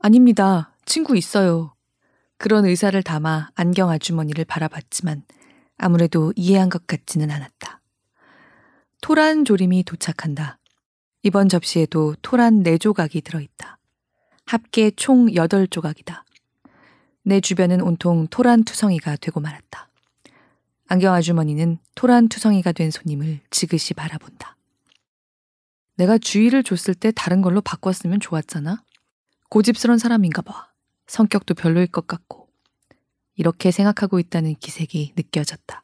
아닙니다. 0.00 0.74
친구 0.84 1.16
있어요. 1.16 1.74
그런 2.38 2.64
의사를 2.64 3.00
담아 3.02 3.50
안경 3.54 3.90
아주머니를 3.90 4.44
바라봤지만 4.44 5.22
아무래도 5.76 6.32
이해한 6.36 6.68
것 6.68 6.86
같지는 6.86 7.30
않았다. 7.30 7.80
토란 9.06 9.44
조림이 9.44 9.82
도착한다. 9.82 10.58
이번 11.22 11.50
접시에도 11.50 12.16
토란 12.22 12.62
4조각이 12.62 13.22
들어있다. 13.22 13.78
합계 14.46 14.90
총 14.92 15.26
8조각이다. 15.26 16.22
내 17.22 17.42
주변은 17.42 17.82
온통 17.82 18.28
토란 18.28 18.64
투성이가 18.64 19.16
되고 19.16 19.40
말았다. 19.40 19.90
안경 20.88 21.12
아주머니는 21.12 21.76
토란 21.94 22.30
투성이가 22.30 22.72
된 22.72 22.90
손님을 22.90 23.40
지그시 23.50 23.92
바라본다. 23.92 24.56
내가 25.96 26.16
주의를 26.16 26.62
줬을 26.62 26.94
때 26.94 27.12
다른 27.14 27.42
걸로 27.42 27.60
바꿨으면 27.60 28.20
좋았잖아. 28.20 28.82
고집스런 29.50 29.98
사람인가 29.98 30.40
봐. 30.40 30.72
성격도 31.08 31.52
별로일 31.52 31.88
것 31.88 32.06
같고. 32.06 32.48
이렇게 33.34 33.70
생각하고 33.70 34.18
있다는 34.18 34.54
기색이 34.54 35.12
느껴졌다. 35.14 35.83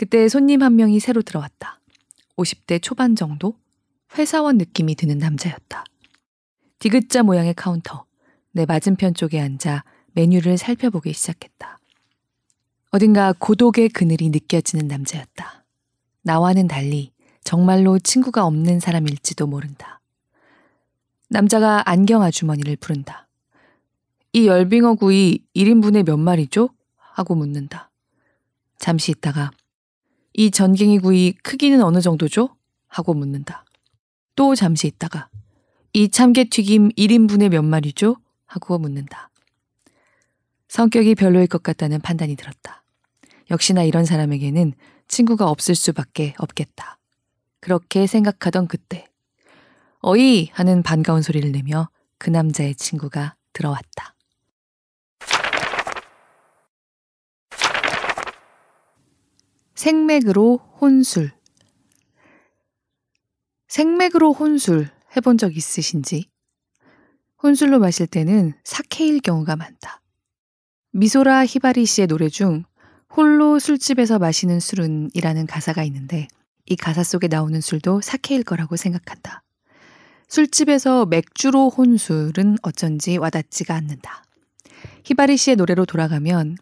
그때 0.00 0.30
손님 0.30 0.62
한 0.62 0.76
명이 0.76 0.98
새로 0.98 1.20
들어왔다. 1.20 1.78
50대 2.38 2.80
초반 2.80 3.14
정도? 3.14 3.54
회사원 4.16 4.56
느낌이 4.56 4.94
드는 4.94 5.18
남자였다. 5.18 5.84
디귿자 6.78 7.22
모양의 7.22 7.52
카운터. 7.52 8.06
내 8.52 8.64
맞은편 8.64 9.12
쪽에 9.12 9.38
앉아 9.38 9.84
메뉴를 10.12 10.56
살펴보기 10.56 11.12
시작했다. 11.12 11.78
어딘가 12.92 13.34
고독의 13.38 13.90
그늘이 13.90 14.30
느껴지는 14.30 14.88
남자였다. 14.88 15.66
나와는 16.22 16.66
달리 16.66 17.12
정말로 17.44 17.98
친구가 17.98 18.46
없는 18.46 18.80
사람일지도 18.80 19.46
모른다. 19.48 20.00
남자가 21.28 21.82
안경 21.84 22.22
아주머니를 22.22 22.76
부른다. 22.76 23.28
이 24.32 24.46
열빙어 24.46 24.94
구이 24.94 25.44
1인분에 25.54 26.06
몇 26.06 26.16
마리죠? 26.16 26.70
하고 26.96 27.34
묻는다. 27.34 27.90
잠시 28.78 29.10
있다가 29.10 29.50
이 30.34 30.50
전갱이 30.50 31.00
구이 31.00 31.32
크기는 31.42 31.82
어느 31.82 32.00
정도죠? 32.00 32.54
하고 32.88 33.14
묻는다. 33.14 33.64
또 34.36 34.54
잠시 34.54 34.86
있다가 34.86 35.28
이 35.92 36.08
참깨튀김 36.08 36.90
1인분에 36.90 37.48
몇 37.48 37.62
마리죠? 37.62 38.16
하고 38.46 38.78
묻는다. 38.78 39.30
성격이 40.68 41.16
별로일 41.16 41.46
것 41.48 41.62
같다는 41.62 42.00
판단이 42.00 42.36
들었다. 42.36 42.84
역시나 43.50 43.82
이런 43.82 44.04
사람에게는 44.04 44.72
친구가 45.08 45.50
없을 45.50 45.74
수밖에 45.74 46.34
없겠다. 46.38 46.98
그렇게 47.58 48.06
생각하던 48.06 48.68
그때, 48.68 49.06
어이! 50.00 50.48
하는 50.52 50.82
반가운 50.82 51.20
소리를 51.20 51.50
내며 51.52 51.90
그 52.18 52.30
남자의 52.30 52.74
친구가 52.74 53.34
들어왔다. 53.52 54.14
생맥으로 59.80 60.58
혼술. 60.78 61.30
생맥으로 63.66 64.34
혼술 64.34 64.90
해본 65.16 65.38
적 65.38 65.56
있으신지? 65.56 66.28
혼술로 67.42 67.78
마실 67.78 68.06
때는 68.06 68.52
사케일 68.62 69.20
경우가 69.20 69.56
많다. 69.56 70.02
미소라 70.92 71.46
히바리 71.46 71.86
씨의 71.86 72.08
노래 72.08 72.28
중 72.28 72.64
홀로 73.16 73.58
술집에서 73.58 74.18
마시는 74.18 74.60
술은 74.60 75.12
이라는 75.14 75.46
가사가 75.46 75.82
있는데 75.84 76.28
이 76.66 76.76
가사 76.76 77.02
속에 77.02 77.28
나오는 77.28 77.58
술도 77.58 78.02
사케일 78.02 78.42
거라고 78.42 78.76
생각한다. 78.76 79.42
술집에서 80.28 81.06
맥주로 81.06 81.70
혼술은 81.70 82.58
어쩐지 82.60 83.16
와닿지가 83.16 83.74
않는다. 83.76 84.24
히바리 85.04 85.38
씨의 85.38 85.56
노래로 85.56 85.86
돌아가면 85.86 86.58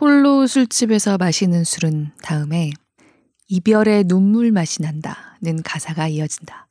홀로 0.00 0.48
술집에서 0.48 1.18
마시는 1.18 1.62
술은 1.62 2.10
다음에 2.20 2.72
이별의 3.46 4.04
눈물 4.04 4.50
맛이 4.50 4.82
난다는 4.82 5.62
가사가 5.64 6.08
이어진다. 6.08 6.66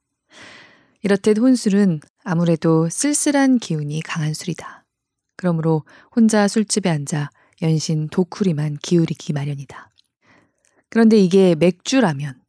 이렇듯 1.03 1.37
혼술은 1.37 2.01
아무래도 2.25 2.89
쓸쓸한 2.89 3.59
기운이 3.59 4.01
강한 4.01 4.33
술이다. 4.33 4.83
그러므로 5.37 5.83
혼자 6.13 6.49
술집에 6.49 6.89
앉아 6.89 7.29
연신 7.61 8.09
도쿠리만 8.09 8.79
기울이기 8.81 9.31
마련이다. 9.31 9.89
그런데 10.89 11.17
이게 11.17 11.55
맥주라면 11.55 12.41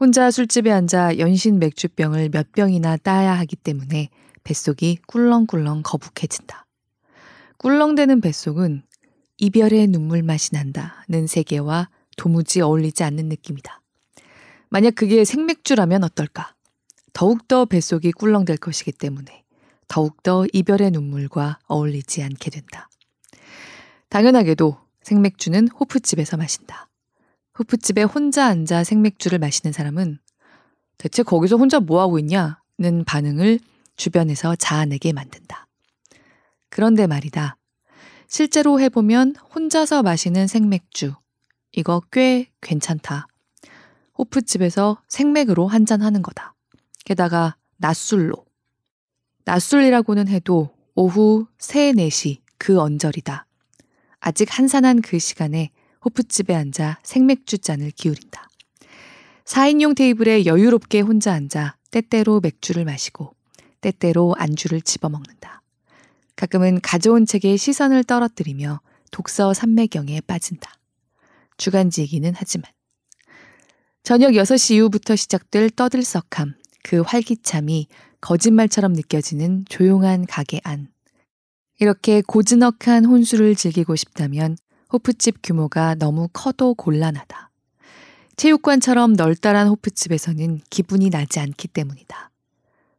혼자 0.00 0.32
술집에 0.32 0.72
앉아 0.72 1.18
연신 1.18 1.60
맥주병을 1.60 2.30
몇 2.30 2.50
병이나 2.50 2.96
따야 2.96 3.38
하기 3.38 3.54
때문에 3.54 4.08
뱃속이 4.42 4.98
꿀렁꿀렁 5.06 5.82
거북해진다. 5.84 6.66
꿀렁대는 7.58 8.20
뱃속은 8.20 8.82
이별의 9.38 9.88
눈물 9.88 10.22
맛이 10.22 10.54
난다는 10.54 11.26
세계와 11.26 11.88
도무지 12.16 12.60
어울리지 12.60 13.04
않는 13.04 13.28
느낌이다. 13.28 13.80
만약 14.68 14.94
그게 14.94 15.24
생맥주라면 15.24 16.04
어떨까? 16.04 16.54
더욱더 17.12 17.64
뱃속이 17.64 18.12
꿀렁댈 18.12 18.58
것이기 18.58 18.92
때문에 18.92 19.44
더욱더 19.86 20.44
이별의 20.52 20.90
눈물과 20.90 21.58
어울리지 21.66 22.22
않게 22.22 22.50
된다. 22.50 22.88
당연하게도 24.08 24.76
생맥주는 25.02 25.68
호프집에서 25.68 26.36
마신다. 26.36 26.88
호프집에 27.58 28.02
혼자 28.02 28.46
앉아 28.46 28.84
생맥주를 28.84 29.38
마시는 29.38 29.72
사람은 29.72 30.18
대체 30.98 31.22
거기서 31.22 31.56
혼자 31.56 31.80
뭐하고 31.80 32.18
있냐? 32.18 32.60
는 32.80 33.04
반응을 33.04 33.58
주변에서 33.96 34.54
자아내게 34.54 35.12
만든다. 35.12 35.66
그런데 36.68 37.08
말이다. 37.08 37.57
실제로 38.30 38.78
해보면 38.78 39.36
혼자서 39.54 40.02
마시는 40.02 40.46
생맥주. 40.46 41.14
이거 41.72 42.02
꽤 42.12 42.50
괜찮다. 42.60 43.26
호프집에서 44.18 45.00
생맥으로 45.08 45.66
한잔 45.66 46.02
하는 46.02 46.20
거다. 46.20 46.54
게다가 47.06 47.56
낮술로. 47.78 48.44
낮술이라고는 49.46 50.28
해도 50.28 50.70
오후 50.94 51.46
3, 51.58 51.92
4시 51.92 52.40
그 52.58 52.78
언저리다. 52.78 53.46
아직 54.20 54.58
한산한 54.58 55.00
그 55.00 55.18
시간에 55.18 55.70
호프집에 56.04 56.54
앉아 56.54 56.98
생맥주 57.02 57.58
잔을 57.58 57.90
기울인다. 57.92 58.50
4인용 59.44 59.96
테이블에 59.96 60.44
여유롭게 60.44 61.00
혼자 61.00 61.32
앉아 61.32 61.76
때때로 61.90 62.40
맥주를 62.40 62.84
마시고 62.84 63.34
때때로 63.80 64.34
안주를 64.36 64.82
집어먹는다. 64.82 65.62
가끔은 66.38 66.80
가져온 66.80 67.26
책에 67.26 67.56
시선을 67.56 68.04
떨어뜨리며 68.04 68.80
독서 69.10 69.52
삼매경에 69.52 70.20
빠진다. 70.20 70.72
주간지이기는 71.56 72.32
하지만. 72.36 72.70
저녁 74.04 74.30
6시 74.30 74.76
이후부터 74.76 75.16
시작될 75.16 75.70
떠들썩함, 75.70 76.54
그 76.84 77.00
활기참이 77.00 77.88
거짓말처럼 78.20 78.92
느껴지는 78.92 79.64
조용한 79.68 80.26
가게 80.26 80.60
안. 80.62 80.86
이렇게 81.80 82.22
고즈넉한 82.24 83.04
혼술을 83.04 83.56
즐기고 83.56 83.96
싶다면 83.96 84.56
호프집 84.92 85.40
규모가 85.42 85.96
너무 85.96 86.28
커도 86.32 86.74
곤란하다. 86.74 87.50
체육관처럼 88.36 89.14
널따란 89.14 89.66
호프집에서는 89.66 90.60
기분이 90.70 91.10
나지 91.10 91.40
않기 91.40 91.66
때문이다. 91.66 92.30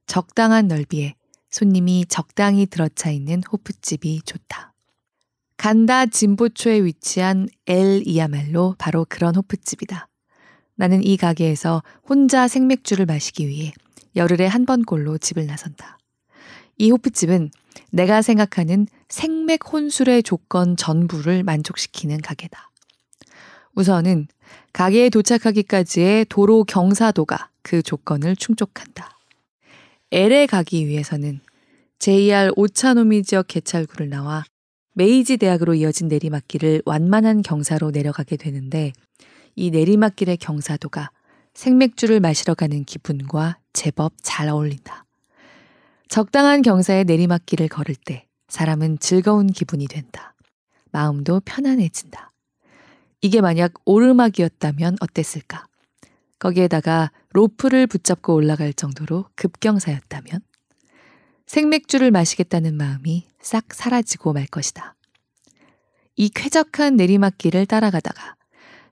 적당한 0.07 0.67
넓이에 0.67 1.15
손님이 1.49 2.05
적당히 2.07 2.65
들어차 2.65 3.09
있는 3.09 3.41
호프집이 3.51 4.21
좋다. 4.25 4.73
간다 5.57 6.05
진보초에 6.05 6.83
위치한 6.83 7.49
L이야말로 7.67 8.75
바로 8.77 9.05
그런 9.09 9.35
호프집이다. 9.35 10.07
나는 10.75 11.03
이 11.03 11.17
가게에서 11.17 11.83
혼자 12.07 12.47
생맥주를 12.47 13.05
마시기 13.05 13.47
위해 13.47 13.73
열흘에 14.15 14.47
한 14.47 14.65
번꼴로 14.65 15.17
집을 15.17 15.45
나선다. 15.45 15.97
이 16.77 16.91
호프집은 16.91 17.51
내가 17.91 18.21
생각하는 18.21 18.87
생맥 19.09 19.71
혼술의 19.71 20.23
조건 20.23 20.77
전부를 20.77 21.43
만족시키는 21.43 22.21
가게다. 22.21 22.71
우선은 23.75 24.27
가게에 24.71 25.09
도착하기까지의 25.09 26.27
도로 26.29 26.63
경사도가 26.63 27.49
그 27.61 27.81
조건을 27.81 28.35
충족한다. 28.35 29.18
L에 30.12 30.47
가기 30.47 30.88
위해서는 30.88 31.39
JR 31.99 32.51
오차노미 32.55 33.24
지역 33.24 33.47
개찰구를 33.47 34.10
나와 34.10 34.43
메이지 34.93 35.38
대학으로 35.38 35.76
이어진 35.76 36.07
내리막길을 36.07 36.82
완만한 36.86 37.43
경사로 37.43 37.91
내려가게 37.91 38.36
되는데 38.36 38.91
이 39.55 39.70
내리막길의 39.70 40.38
경사도가 40.38 41.12
생맥주를 41.53 42.22
마시러 42.22 42.55
가는 42.55 42.84
기분과 42.86 43.60
제법 43.74 44.14
잘 44.24 44.49
어울린다. 44.49 45.05
적당한 46.07 46.64
경사의 46.64 47.05
내리막길을 47.05 47.68
걸을 47.68 47.93
때 47.93 48.26
사람은 48.47 48.97
즐거운 48.99 49.45
기분이 49.45 49.88
된다. 49.88 50.34
마음도 50.91 51.39
편안해진다. 51.45 52.32
이게 53.22 53.41
만약 53.41 53.74
오르막이었다면 53.86 54.97
어땠을까? 55.01 55.68
거기에다가 56.39 57.11
로프를 57.33 57.87
붙잡고 57.87 58.33
올라갈 58.33 58.73
정도로 58.73 59.25
급경사였다면? 59.35 60.41
생맥주를 61.45 62.11
마시겠다는 62.11 62.75
마음이 62.75 63.27
싹 63.41 63.73
사라지고 63.73 64.33
말 64.33 64.45
것이다. 64.45 64.95
이 66.15 66.29
쾌적한 66.29 66.95
내리막길을 66.95 67.65
따라가다가 67.65 68.35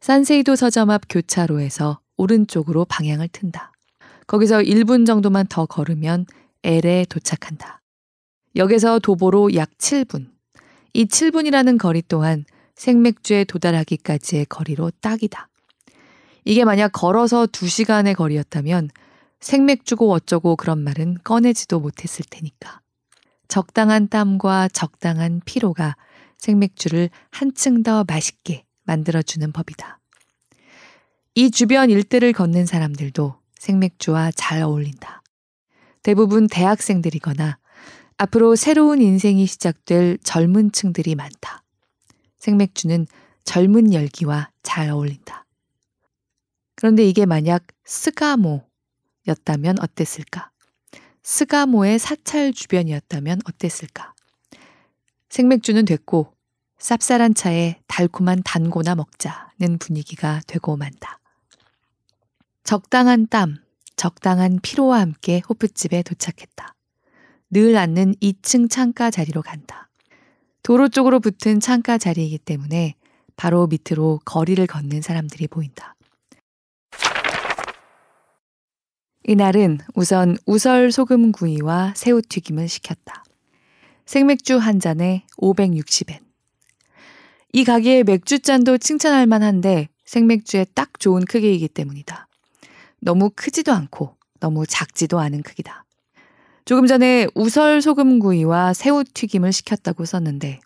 산세이도 0.02 0.56
서점 0.56 0.90
앞 0.90 1.04
교차로에서 1.10 2.00
오른쪽으로 2.18 2.86
방향을 2.86 3.28
튼다. 3.30 3.72
거기서 4.28 4.60
1분 4.60 5.06
정도만 5.06 5.48
더 5.48 5.66
걸으면 5.66 6.26
엘에 6.64 7.06
도착한다. 7.10 7.82
역에서 8.56 9.00
도보로 9.00 9.54
약 9.56 9.70
7분. 9.78 10.30
이 10.94 11.06
7분이라는 11.06 11.78
거리 11.78 12.02
또한 12.08 12.46
생맥주에 12.76 13.44
도달하기까지의 13.44 14.46
거리로 14.46 14.92
딱이다. 15.02 15.48
이게 16.48 16.64
만약 16.64 16.94
걸어서 16.94 17.46
2시간의 17.46 18.16
거리였다면 18.16 18.90
생맥 19.42 19.84
주고 19.84 20.14
어쩌고 20.14 20.56
그런 20.56 20.80
말은 20.80 21.18
꺼내지도 21.26 21.82
못했을 21.82 22.24
테니까. 22.30 22.80
적당한 23.50 24.08
땀과 24.08 24.70
적당한 24.70 25.42
피로가 25.44 25.98
생맥주를 26.38 27.10
한층 27.32 27.84
더 27.84 28.06
맛있게 28.08 28.64
만들어주는 28.86 29.52
법이다. 29.52 30.00
이 31.36 31.52
주변 31.52 31.90
일대를 31.90 32.32
걷는 32.32 32.66
사람들도 32.66 33.36
생맥주와 33.60 34.32
잘 34.34 34.62
어울린다. 34.62 35.24
대부분 36.02 36.48
대학생들이거나 36.48 37.58
앞으로 38.20 38.56
새로운 38.56 39.02
인생이 39.02 39.46
시작될 39.48 40.20
젊은 40.24 40.72
층들이 40.72 41.16
많다. 41.16 41.64
생맥주는 42.40 43.06
젊은 43.44 43.94
열기와 43.94 44.50
잘 44.64 44.90
어울린다. 44.90 45.37
그런데 46.78 47.04
이게 47.04 47.26
만약 47.26 47.66
스가모였다면 47.86 49.80
어땠을까? 49.82 50.52
스가모의 51.24 51.98
사찰 51.98 52.54
주변이었다면 52.54 53.42
어땠을까? 53.50 54.14
생맥주는 55.30 55.84
됐고 55.86 56.34
쌉쌀한 56.80 57.36
차에 57.36 57.82
달콤한 57.88 58.44
단고나 58.44 58.94
먹자는 58.94 59.80
분위기가 59.80 60.40
되고 60.46 60.78
만다. 60.78 61.20
적당한 62.64 63.28
땀, 63.28 63.58
적당한 63.96 64.60
피로와 64.62 65.00
함께 65.00 65.42
호프집에 65.50 66.04
도착했다. 66.04 66.76
늘 67.50 67.76
앉는 67.76 68.14
2층 68.22 68.70
창가 68.70 69.10
자리로 69.10 69.42
간다. 69.42 69.90
도로 70.62 70.90
쪽으로 70.90 71.20
붙은 71.22 71.60
창가 71.60 71.98
자리이기 71.98 72.38
때문에 72.38 72.94
바로 73.36 73.66
밑으로 73.66 74.20
거리를 74.26 74.66
걷는 74.68 75.02
사람들이 75.02 75.48
보인다. 75.48 75.97
이날은 79.30 79.80
우선 79.94 80.38
우설 80.46 80.90
소금구이와 80.90 81.96
새우튀김을 81.98 82.70
시켰다. 82.70 83.26
생맥주 84.06 84.58
한 84.58 84.80
잔에 84.80 85.26
560엔. 85.38 86.20
이 87.52 87.66
가게의 87.66 88.06
맥주잔도 88.06 88.78
칭찬할 88.78 89.28
만한데 89.28 89.90
생맥주에 90.06 90.66
딱 90.74 90.98
좋은 90.98 91.26
크기이기 91.26 91.68
때문이다. 91.68 92.30
너무 93.02 93.30
크지도 93.36 93.74
않고 93.74 94.16
너무 94.40 94.66
작지도 94.66 95.20
않은 95.20 95.44
크기다. 95.44 95.84
조금 96.64 96.88
전에 96.88 97.28
우설 97.36 97.82
소금구이와 97.82 98.74
새우튀김을 98.74 99.52
시켰다고 99.52 100.06
썼는데 100.06 100.62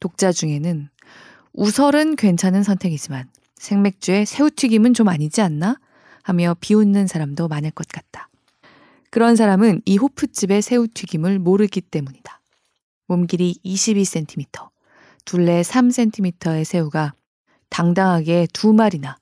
독자 0.00 0.32
중에는 0.32 0.88
우설은 1.52 2.16
괜찮은 2.16 2.64
선택이지만 2.64 3.28
생맥주에 3.54 4.24
새우튀김은 4.24 4.94
좀 4.94 5.06
아니지 5.06 5.42
않나? 5.42 5.78
하며 6.30 6.54
비웃는 6.60 7.08
사람도 7.08 7.48
많을 7.48 7.72
것 7.72 7.88
같다. 7.88 8.28
그런 9.10 9.34
사람은 9.34 9.82
이 9.84 9.96
호프집의 9.96 10.62
새우튀김을 10.62 11.40
모르기 11.40 11.80
때문이다. 11.80 12.40
몸길이 13.08 13.56
22cm, 13.64 14.68
둘레 15.24 15.62
3cm의 15.62 16.62
새우가 16.62 17.14
당당하게 17.68 18.46
두 18.52 18.72
마리나 18.72 19.16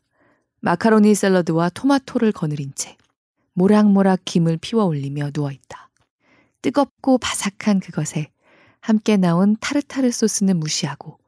마카로니 0.61 1.15
샐러드와 1.15 1.71
토마토를 1.71 2.33
거느린 2.33 2.73
채 2.75 2.97
모락모락 3.55 4.21
김을 4.27 4.59
피워 4.59 4.85
올리며 4.85 5.31
누워있다. 5.35 5.89
뜨겁고 6.61 7.17
바삭한 7.17 7.81
그것에 7.81 8.29
함께 8.81 9.17
나온 9.17 9.57
타르타르 9.61 10.11
소스는 10.11 10.61
무시하고 10.61 11.19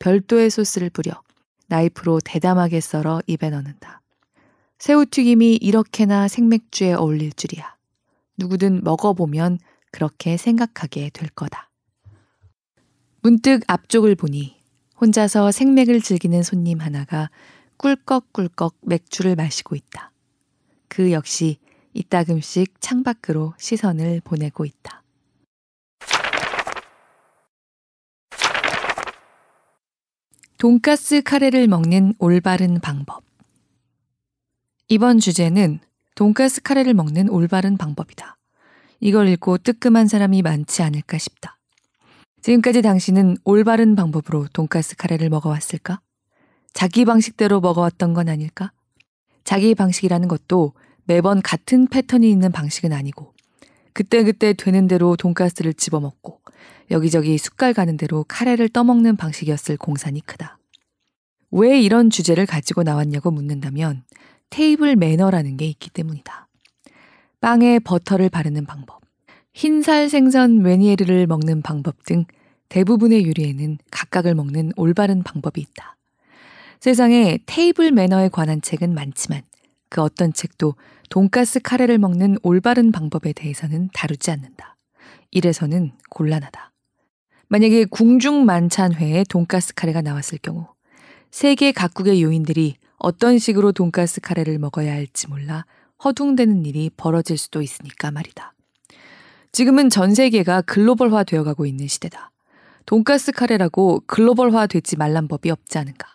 별도의 0.00 0.50
소스를 0.50 0.90
뿌려 0.90 1.22
나이프로 1.68 2.18
대담하게 2.24 2.80
썰어 2.80 3.22
입에 3.28 3.50
넣는다. 3.50 4.02
새우튀김이 4.78 5.56
이렇게나 5.56 6.28
생맥주에 6.28 6.92
어울릴 6.92 7.32
줄이야. 7.32 7.76
누구든 8.36 8.84
먹어보면 8.84 9.58
그렇게 9.90 10.36
생각하게 10.36 11.10
될 11.10 11.28
거다. 11.30 11.68
문득 13.20 13.62
앞쪽을 13.66 14.14
보니 14.14 14.56
혼자서 15.00 15.50
생맥을 15.50 16.00
즐기는 16.00 16.42
손님 16.42 16.80
하나가 16.80 17.30
꿀꺽꿀꺽 17.78 18.76
맥주를 18.82 19.34
마시고 19.34 19.74
있다. 19.74 20.12
그 20.88 21.12
역시 21.12 21.58
이따금씩 21.92 22.80
창밖으로 22.80 23.54
시선을 23.58 24.20
보내고 24.22 24.64
있다. 24.64 25.02
돈가스 30.58 31.22
카레를 31.22 31.68
먹는 31.68 32.14
올바른 32.18 32.80
방법. 32.80 33.27
이번 34.90 35.18
주제는 35.18 35.80
돈가스 36.14 36.62
카레를 36.62 36.94
먹는 36.94 37.28
올바른 37.28 37.76
방법이다. 37.76 38.38
이걸 39.00 39.28
읽고 39.28 39.58
뜨끔한 39.58 40.08
사람이 40.08 40.40
많지 40.40 40.82
않을까 40.82 41.18
싶다. 41.18 41.58
지금까지 42.40 42.80
당신은 42.80 43.36
올바른 43.44 43.94
방법으로 43.96 44.46
돈가스 44.54 44.96
카레를 44.96 45.28
먹어왔을까? 45.28 46.00
자기 46.72 47.04
방식대로 47.04 47.60
먹어왔던 47.60 48.14
건 48.14 48.30
아닐까? 48.30 48.72
자기 49.44 49.74
방식이라는 49.74 50.26
것도 50.26 50.72
매번 51.04 51.42
같은 51.42 51.86
패턴이 51.86 52.30
있는 52.30 52.50
방식은 52.50 52.94
아니고 52.94 53.34
그때그때 53.92 54.54
되는 54.54 54.88
대로 54.88 55.16
돈가스를 55.16 55.74
집어먹고 55.74 56.40
여기저기 56.90 57.36
숟갈 57.36 57.74
가는 57.74 57.98
대로 57.98 58.24
카레를 58.26 58.70
떠먹는 58.70 59.16
방식이었을 59.16 59.76
공산이 59.76 60.22
크다. 60.22 60.58
왜 61.50 61.78
이런 61.78 62.08
주제를 62.08 62.46
가지고 62.46 62.84
나왔냐고 62.84 63.30
묻는다면 63.30 64.04
테이블 64.50 64.96
매너라는 64.96 65.56
게 65.56 65.66
있기 65.66 65.90
때문이다. 65.90 66.48
빵에 67.40 67.78
버터를 67.78 68.28
바르는 68.28 68.66
방법, 68.66 69.00
흰살 69.54 70.08
생선 70.08 70.62
메니에르를 70.62 71.26
먹는 71.26 71.62
방법 71.62 72.04
등 72.04 72.24
대부분의 72.68 73.26
요리에는 73.26 73.78
각각을 73.90 74.34
먹는 74.34 74.72
올바른 74.76 75.22
방법이 75.22 75.60
있다. 75.60 75.96
세상에 76.80 77.38
테이블 77.46 77.90
매너에 77.92 78.28
관한 78.28 78.60
책은 78.60 78.94
많지만 78.94 79.42
그 79.88 80.02
어떤 80.02 80.32
책도 80.32 80.74
돈가스 81.10 81.60
카레를 81.60 81.98
먹는 81.98 82.36
올바른 82.42 82.92
방법에 82.92 83.32
대해서는 83.32 83.88
다루지 83.94 84.30
않는다. 84.30 84.76
이래서는 85.30 85.92
곤란하다. 86.10 86.72
만약에 87.48 87.86
궁중 87.86 88.44
만찬회에 88.44 89.24
돈가스 89.28 89.74
카레가 89.74 90.02
나왔을 90.02 90.38
경우 90.42 90.66
세계 91.30 91.72
각국의 91.72 92.22
요인들이 92.22 92.76
어떤 92.98 93.38
식으로 93.38 93.72
돈가스 93.72 94.20
카레를 94.20 94.58
먹어야 94.58 94.92
할지 94.92 95.28
몰라 95.28 95.64
허둥대는 96.04 96.66
일이 96.66 96.90
벌어질 96.96 97.38
수도 97.38 97.62
있으니까 97.62 98.10
말이다. 98.10 98.54
지금은 99.52 99.90
전 99.90 100.14
세계가 100.14 100.62
글로벌화 100.62 101.24
되어 101.24 101.42
가고 101.42 101.66
있는 101.66 101.88
시대다. 101.88 102.30
돈가스 102.86 103.32
카레라고 103.32 104.02
글로벌화 104.06 104.66
되지 104.66 104.96
말란 104.96 105.28
법이 105.28 105.50
없지 105.50 105.78
않은가. 105.78 106.08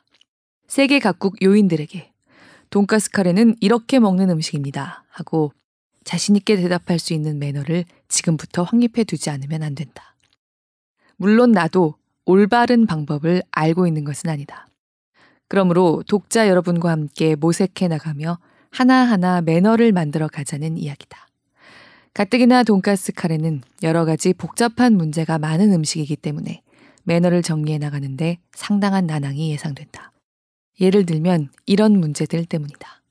세계 0.68 1.00
각국 1.00 1.42
요인들에게 1.42 2.12
돈가스 2.70 3.12
카레는 3.12 3.56
이렇게 3.60 4.00
먹는 4.00 4.30
음식입니다. 4.30 5.04
하고 5.10 5.54
자신있게 6.04 6.56
대답할 6.58 7.00
수 7.00 7.14
있는 7.14 7.40
매너를 7.40 7.86
지금부터 8.08 8.64
확립해 8.64 9.04
두지 9.04 9.30
않으면 9.30 9.64
안 9.64 9.76
된다. 9.76 10.16
물론 11.18 11.52
나도 11.52 11.96
올바른 12.26 12.86
방법을 12.86 13.44
알고 13.52 13.88
있는 13.88 14.04
것은 14.04 14.30
아니다. 14.30 14.68
그러므로 15.54 16.02
독자 16.08 16.48
여러분과 16.48 16.90
함께 16.90 17.36
모색해 17.36 17.88
나가며 17.88 18.40
하나하나 18.72 19.40
매너를 19.42 19.92
만들어 19.92 20.28
가자는 20.28 20.78
이야기다. 20.78 21.28
가뜩이나 22.16 22.64
돈가스 22.64 23.12
카레는 23.12 23.62
여러 23.84 24.04
가지 24.04 24.34
복잡한 24.34 24.98
문제가 24.98 25.38
많은 25.38 25.72
음식이기 25.72 26.16
때문에 26.16 26.64
매너를 27.04 27.44
정리해 27.44 27.78
나가는데 27.78 28.40
상당한 28.56 29.06
난항이 29.06 29.52
예상된다. 29.52 30.12
예를 30.82 31.06
들면 31.06 31.50
이런 31.68 32.00
문제들 32.00 32.46
때문이다. 32.46 33.04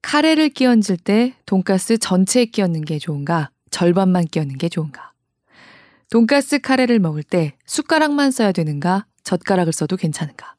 카레를 0.00 0.48
끼얹을 0.48 0.96
때 0.96 1.34
돈가스 1.44 1.98
전체에 1.98 2.46
끼얹는 2.46 2.86
게 2.86 2.98
좋은가? 2.98 3.50
절반만 3.68 4.24
끼얹는 4.28 4.56
게 4.56 4.70
좋은가? 4.70 5.12
돈가스 6.08 6.60
카레를 6.60 7.00
먹을 7.00 7.22
때 7.22 7.52
숟가락만 7.66 8.30
써야 8.30 8.50
되는가? 8.50 9.04
젓가락을 9.24 9.74
써도 9.74 9.98
괜찮은가? 9.98 10.56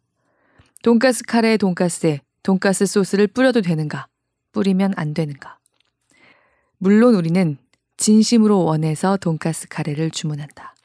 돈가스 0.81 1.23
카레 1.25 1.57
돈가스에 1.57 2.21
돈가스 2.41 2.85
소스를 2.85 3.27
뿌려도 3.27 3.61
되는가? 3.61 4.07
뿌리면 4.53 4.93
안 4.95 5.13
되는가? 5.13 5.59
물론 6.77 7.15
우리는 7.15 7.57
진심으로 7.97 8.63
원해서 8.63 9.17
돈가스 9.17 9.67
카레를 9.67 10.09
주문한다. 10.09 10.75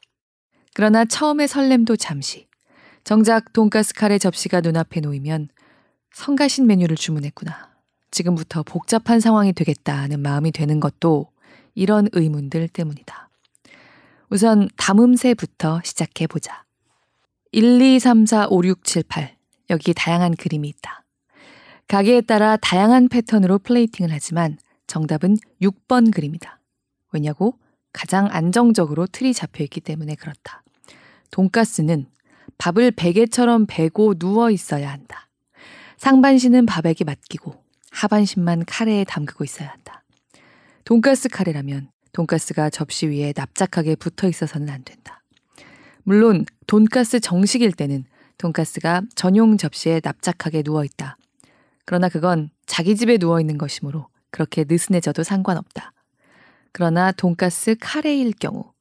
그러나 0.73 1.05
처음의 1.05 1.47
설렘도 1.47 1.95
잠시, 1.95 2.49
정작 3.05 3.53
돈가스 3.53 3.93
카레 3.93 4.17
접시가 4.17 4.59
눈앞에 4.59 4.99
놓이면 4.99 5.47
성가신 6.11 6.67
메뉴를 6.67 6.97
주문했구나. 6.97 7.69
지금부터 8.11 8.63
복잡한 8.63 9.21
상황이 9.21 9.53
되겠다는 9.53 10.19
마음이 10.21 10.51
되는 10.51 10.81
것도 10.81 11.29
이런 11.73 12.09
의문들 12.11 12.67
때문이다. 12.67 13.29
우선 14.29 14.67
담음새부터 14.75 15.79
시작해 15.85 16.27
보자. 16.27 16.65
1, 17.53 17.81
2, 17.81 17.99
3, 17.99 18.25
4, 18.25 18.47
5, 18.49 18.65
6, 18.65 18.83
7, 18.83 19.03
8. 19.07 19.34
여기 19.69 19.93
다양한 19.93 20.35
그림이 20.35 20.67
있다. 20.69 21.03
가게에 21.87 22.21
따라 22.21 22.57
다양한 22.57 23.09
패턴으로 23.09 23.59
플레이팅을 23.59 24.11
하지만 24.11 24.57
정답은 24.87 25.37
6번 25.61 26.13
그림이다. 26.13 26.59
왜냐고? 27.11 27.57
가장 27.93 28.27
안정적으로 28.31 29.07
틀이 29.07 29.33
잡혀 29.33 29.63
있기 29.63 29.81
때문에 29.81 30.15
그렇다. 30.15 30.63
돈가스는 31.31 32.07
밥을 32.57 32.91
베개처럼 32.91 33.65
베고 33.67 34.15
누워 34.15 34.51
있어야 34.51 34.91
한다. 34.91 35.29
상반신은 35.97 36.65
밥에게 36.65 37.03
맡기고 37.03 37.63
하반신만 37.91 38.65
카레에 38.65 39.05
담그고 39.05 39.43
있어야 39.43 39.69
한다. 39.69 40.03
돈가스 40.83 41.29
카레라면 41.29 41.89
돈가스가 42.11 42.69
접시 42.69 43.07
위에 43.07 43.33
납작하게 43.35 43.95
붙어 43.95 44.27
있어서는 44.27 44.69
안 44.69 44.83
된다. 44.83 45.23
물론 46.03 46.45
돈가스 46.67 47.19
정식일 47.19 47.71
때는 47.71 48.05
돈가스가 48.37 49.01
전용 49.15 49.57
접시에 49.57 50.01
납작하게 50.03 50.63
누워 50.63 50.83
있다. 50.83 51.17
그러나 51.85 52.09
그건 52.09 52.49
자기 52.65 52.95
집에 52.95 53.17
누워 53.17 53.39
있는 53.39 53.57
것이므로 53.57 54.07
그렇게 54.31 54.65
느슨해져도 54.67 55.23
상관없다. 55.23 55.93
그러나 56.71 57.11
돈가스 57.11 57.75
카레일 57.79 58.33
경우 58.39 58.73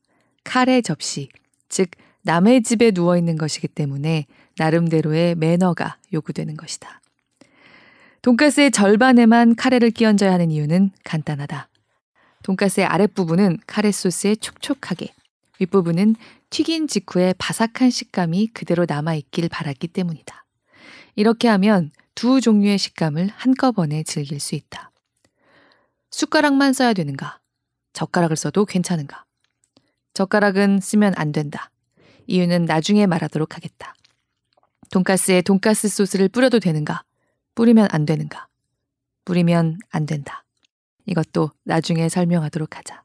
카레 0.43 0.81
접시, 0.83 1.29
즉 1.69 1.91
남의 2.23 2.63
집에 2.63 2.91
누워 2.91 3.17
있는 3.17 3.37
것이기 3.37 3.69
때문에 3.69 4.27
나름대로의 4.59 5.35
매너가 5.35 5.99
요구되는 6.13 6.57
것이다. 6.57 7.01
돈가스의 8.23 8.71
절반에만 8.71 9.55
카레를 9.55 9.91
끼얹어야 9.91 10.33
하는 10.33 10.51
이유는 10.51 10.91
간단하다. 11.05 11.69
돈가스의 12.43 12.87
아랫부분은 12.87 13.59
카레 13.67 13.93
소스에 13.93 14.35
촉촉하게, 14.37 15.13
윗부분은 15.61 16.17
튀긴 16.51 16.89
직후에 16.89 17.35
바삭한 17.39 17.91
식감이 17.91 18.49
그대로 18.49 18.87
남아있길 18.89 19.49
바랐기 19.49 19.89
때문이다. 19.89 20.45
이렇게 21.17 21.49
하면 21.49 21.91
두 22.15 22.41
종류의 22.41 22.79
식감을 22.79 23.29
한꺼번에 23.35 24.03
즐길 24.03 24.41
수 24.41 24.55
있다. 24.55 24.91
숟가락만 26.11 26.73
써야 26.73 26.93
되는가? 26.93 27.41
젓가락을 27.93 28.37
써도 28.37 28.65
괜찮은가? 28.65 29.25
젓가락은 30.15 30.81
쓰면 30.81 31.15
안 31.17 31.33
된다. 31.33 31.71
이유는 32.27 32.65
나중에 32.65 33.07
말하도록 33.07 33.55
하겠다. 33.55 33.95
돈가스에 34.91 35.43
돈가스 35.43 35.89
소스를 35.89 36.29
뿌려도 36.29 36.61
되는가? 36.61 37.03
뿌리면 37.55 37.89
안 37.91 38.07
되는가? 38.07 38.49
뿌리면 39.25 39.79
안 39.91 40.07
된다. 40.07 40.45
이것도 41.07 41.51
나중에 41.65 42.09
설명하도록 42.09 42.77
하자. 42.77 43.04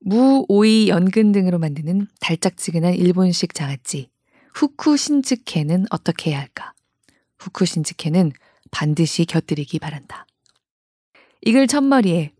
무, 0.00 0.44
오이, 0.48 0.88
연근 0.88 1.32
등으로 1.32 1.58
만드는 1.58 2.06
달짝지근한 2.20 2.94
일본식 2.94 3.54
장아찌 3.54 4.10
후쿠 4.54 4.96
신즈케는 4.96 5.86
어떻게 5.90 6.30
해야 6.30 6.40
할까? 6.40 6.72
후쿠 7.38 7.64
신즈케는 7.64 8.32
반드시 8.70 9.24
곁들이기 9.24 9.78
바란다. 9.78 10.26
이글 11.42 11.66
첫머리에 11.66 12.32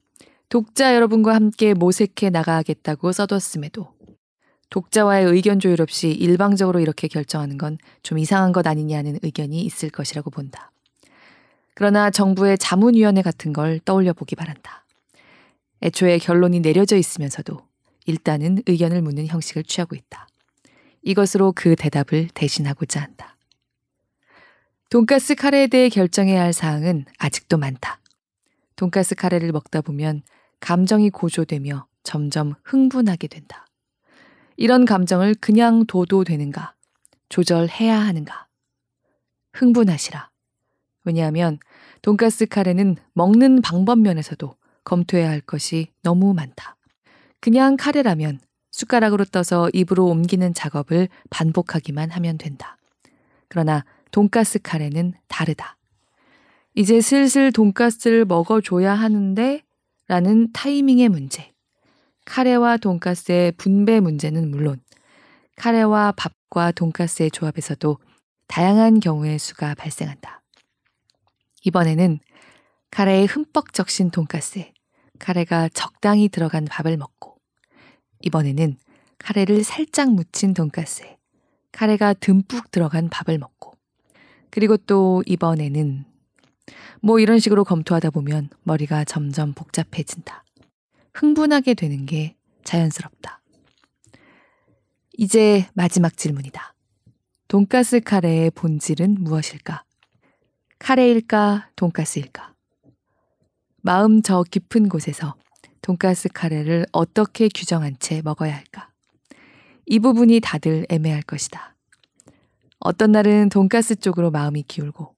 독자 0.49 0.95
여러분과 0.95 1.35
함께 1.35 1.75
모색해 1.75 2.31
나가겠다고 2.31 3.13
써뒀음에도 3.13 3.93
독자와의 4.71 5.27
의견 5.27 5.61
조율 5.61 5.81
없이 5.81 6.11
일방적으로 6.11 6.81
이렇게 6.81 7.09
결정하는 7.09 7.59
건 7.59 7.79
좀 8.03 8.19
이상한 8.19 8.53
것 8.53 8.67
아니냐는 8.67 9.19
의견이 9.23 9.61
있을 9.63 9.91
것이라고 9.91 10.31
본다. 10.31 10.73
그러나 11.75 12.11
정부의 12.11 12.59
자문위원회 12.59 13.23
같은 13.23 13.53
걸 13.53 13.81
떠올려 13.85 14.13
보기 14.13 14.35
바란다. 14.35 14.85
애초에 15.83 16.18
결론이 16.18 16.61
내려져 16.61 16.97
있으면서도 16.97 17.59
일단은 18.07 18.62
의견을 18.66 19.03
묻는 19.03 19.26
형식을 19.26 19.64
취하고 19.64 19.95
있다. 19.95 20.26
이것으로 21.03 21.53
그 21.55 21.76
대답을 21.76 22.29
대신하고자 22.35 23.01
한다. 23.01 23.37
돈가스 24.91 25.35
카레에 25.35 25.66
대해 25.66 25.89
결정해야 25.89 26.43
할 26.43 26.53
사항은 26.53 27.05
아직도 27.18 27.59
많다. 27.59 28.01
돈가스 28.76 29.14
카레를 29.14 29.53
먹다 29.53 29.81
보면 29.81 30.22
감정이 30.61 31.11
고조되며 31.11 31.87
점점 32.03 32.55
흥분하게 32.64 33.29
된다. 33.29 33.66
이런 34.57 34.85
감정을 34.85 35.35
그냥 35.35 35.85
둬도 35.87 36.24
되는가? 36.24 36.74
조절해야 37.29 37.99
하는가? 37.99 38.49
흥분하시라. 39.53 40.31
왜냐하면 41.05 41.59
돈가스 42.03 42.47
카레는 42.47 42.97
먹는 43.12 43.61
방법 43.61 43.99
면에서도 43.99 44.58
검토해야 44.89 45.28
할 45.28 45.43
것이 45.43 45.89
너무 46.03 46.32
많다. 46.32 46.76
그냥 47.41 47.76
카레라면 47.76 48.41
숟가락으로 48.70 49.26
떠서 49.26 49.68
입으로 49.74 50.07
옮기는 50.07 50.55
작업을 50.55 51.09
반복하기만 51.28 52.11
하면 52.11 52.39
된다. 52.39 52.78
그러나 53.49 53.84
돈가스 54.12 54.59
카레는 54.61 55.12
다르다. 55.28 55.76
이제 56.74 57.03
슬슬 57.03 57.53
돈가스를 57.53 58.24
먹어줘야 58.24 58.95
하는데 58.95 59.62
라는 60.07 60.51
타이밍의 60.53 61.11
문제. 61.11 61.53
카레와 62.24 62.78
돈가스의 62.78 63.53
분배 63.53 64.01
문제는 64.01 64.51
물론 64.51 64.80
카레와 65.57 66.12
밥과 66.12 66.72
돈가스의 66.72 67.30
조합에서도 67.30 67.99
다양한 68.47 69.01
경우의 69.01 69.39
수가 69.39 69.74
발생한다. 69.74 70.43
이번에는 71.64 72.20
카레에 72.91 73.26
흠뻑 73.26 73.74
적신 73.74 74.11
돈가스에 74.11 74.72
카레가 75.19 75.69
적당히 75.71 76.29
들어간 76.29 76.64
밥을 76.64 76.97
먹고 76.97 77.39
이번에는 78.23 78.77
카레를 79.19 79.64
살짝 79.64 80.12
묻힌 80.12 80.55
돈가스에 80.55 81.19
카레가 81.73 82.14
듬뿍 82.14 82.71
들어간 82.71 83.09
밥을 83.09 83.39
먹고 83.39 83.75
그리고 84.51 84.77
또 84.77 85.23
이번에는 85.27 86.05
뭐 87.01 87.21
이런 87.21 87.39
식으로 87.39 87.64
검토하다 87.64 88.11
보면 88.11 88.51
머리가 88.62 89.05
점점 89.05 89.53
복잡해진다. 89.55 90.45
흥분하게 91.14 91.75
되는 91.75 92.07
게 92.07 92.37
자연스럽다. 92.64 93.41
이제 95.16 95.66
마지막 95.75 96.16
질문이다. 96.16 96.75
돈가스 97.49 98.01
카레의 98.01 98.51
본질은 98.53 99.16
무엇일까? 99.21 99.85
카레일까? 100.79 101.71
돈가스일까? 101.77 102.47
마음 103.89 104.20
저 104.20 104.43
깊은 104.43 104.91
곳에서 104.91 105.34
돈가스 105.80 106.28
카레를 106.28 106.84
어떻게 106.93 107.49
규정한 107.49 107.97
채 107.99 108.20
먹어야 108.22 108.55
할까? 108.55 108.91
이 109.86 109.99
부분이 109.99 110.41
다들 110.41 110.84
애매할 110.91 111.22
것이다. 111.22 111.74
어떤 112.80 113.12
날은 113.12 113.49
돈가스 113.49 113.97
쪽으로 113.97 114.30
마음이 114.30 114.64
기울고 114.64 115.14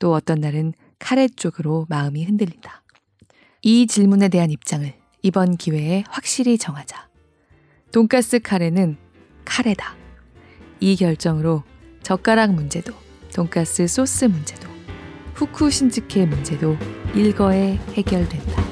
또 0.00 0.12
어떤 0.12 0.40
날은 0.40 0.72
카레 0.98 1.28
쪽으로 1.28 1.86
마음이 1.88 2.24
흔들린다. 2.24 2.82
이 3.62 3.86
질문에 3.86 4.28
대한 4.28 4.50
입장을 4.50 4.92
이번 5.22 5.56
기회에 5.56 6.02
확실히 6.08 6.58
정하자. 6.58 7.08
돈가스 7.92 8.40
카레는 8.40 8.96
카레다. 9.44 9.94
이 10.80 10.96
결정으로 10.96 11.62
젓가락 12.02 12.54
문제도, 12.54 12.92
돈가스 13.32 13.86
소스 13.86 14.24
문제도, 14.24 14.69
후쿠 15.40 15.70
신즈케 15.70 16.26
문제도 16.26 16.76
일거에 17.14 17.78
해결된다. 17.94 18.69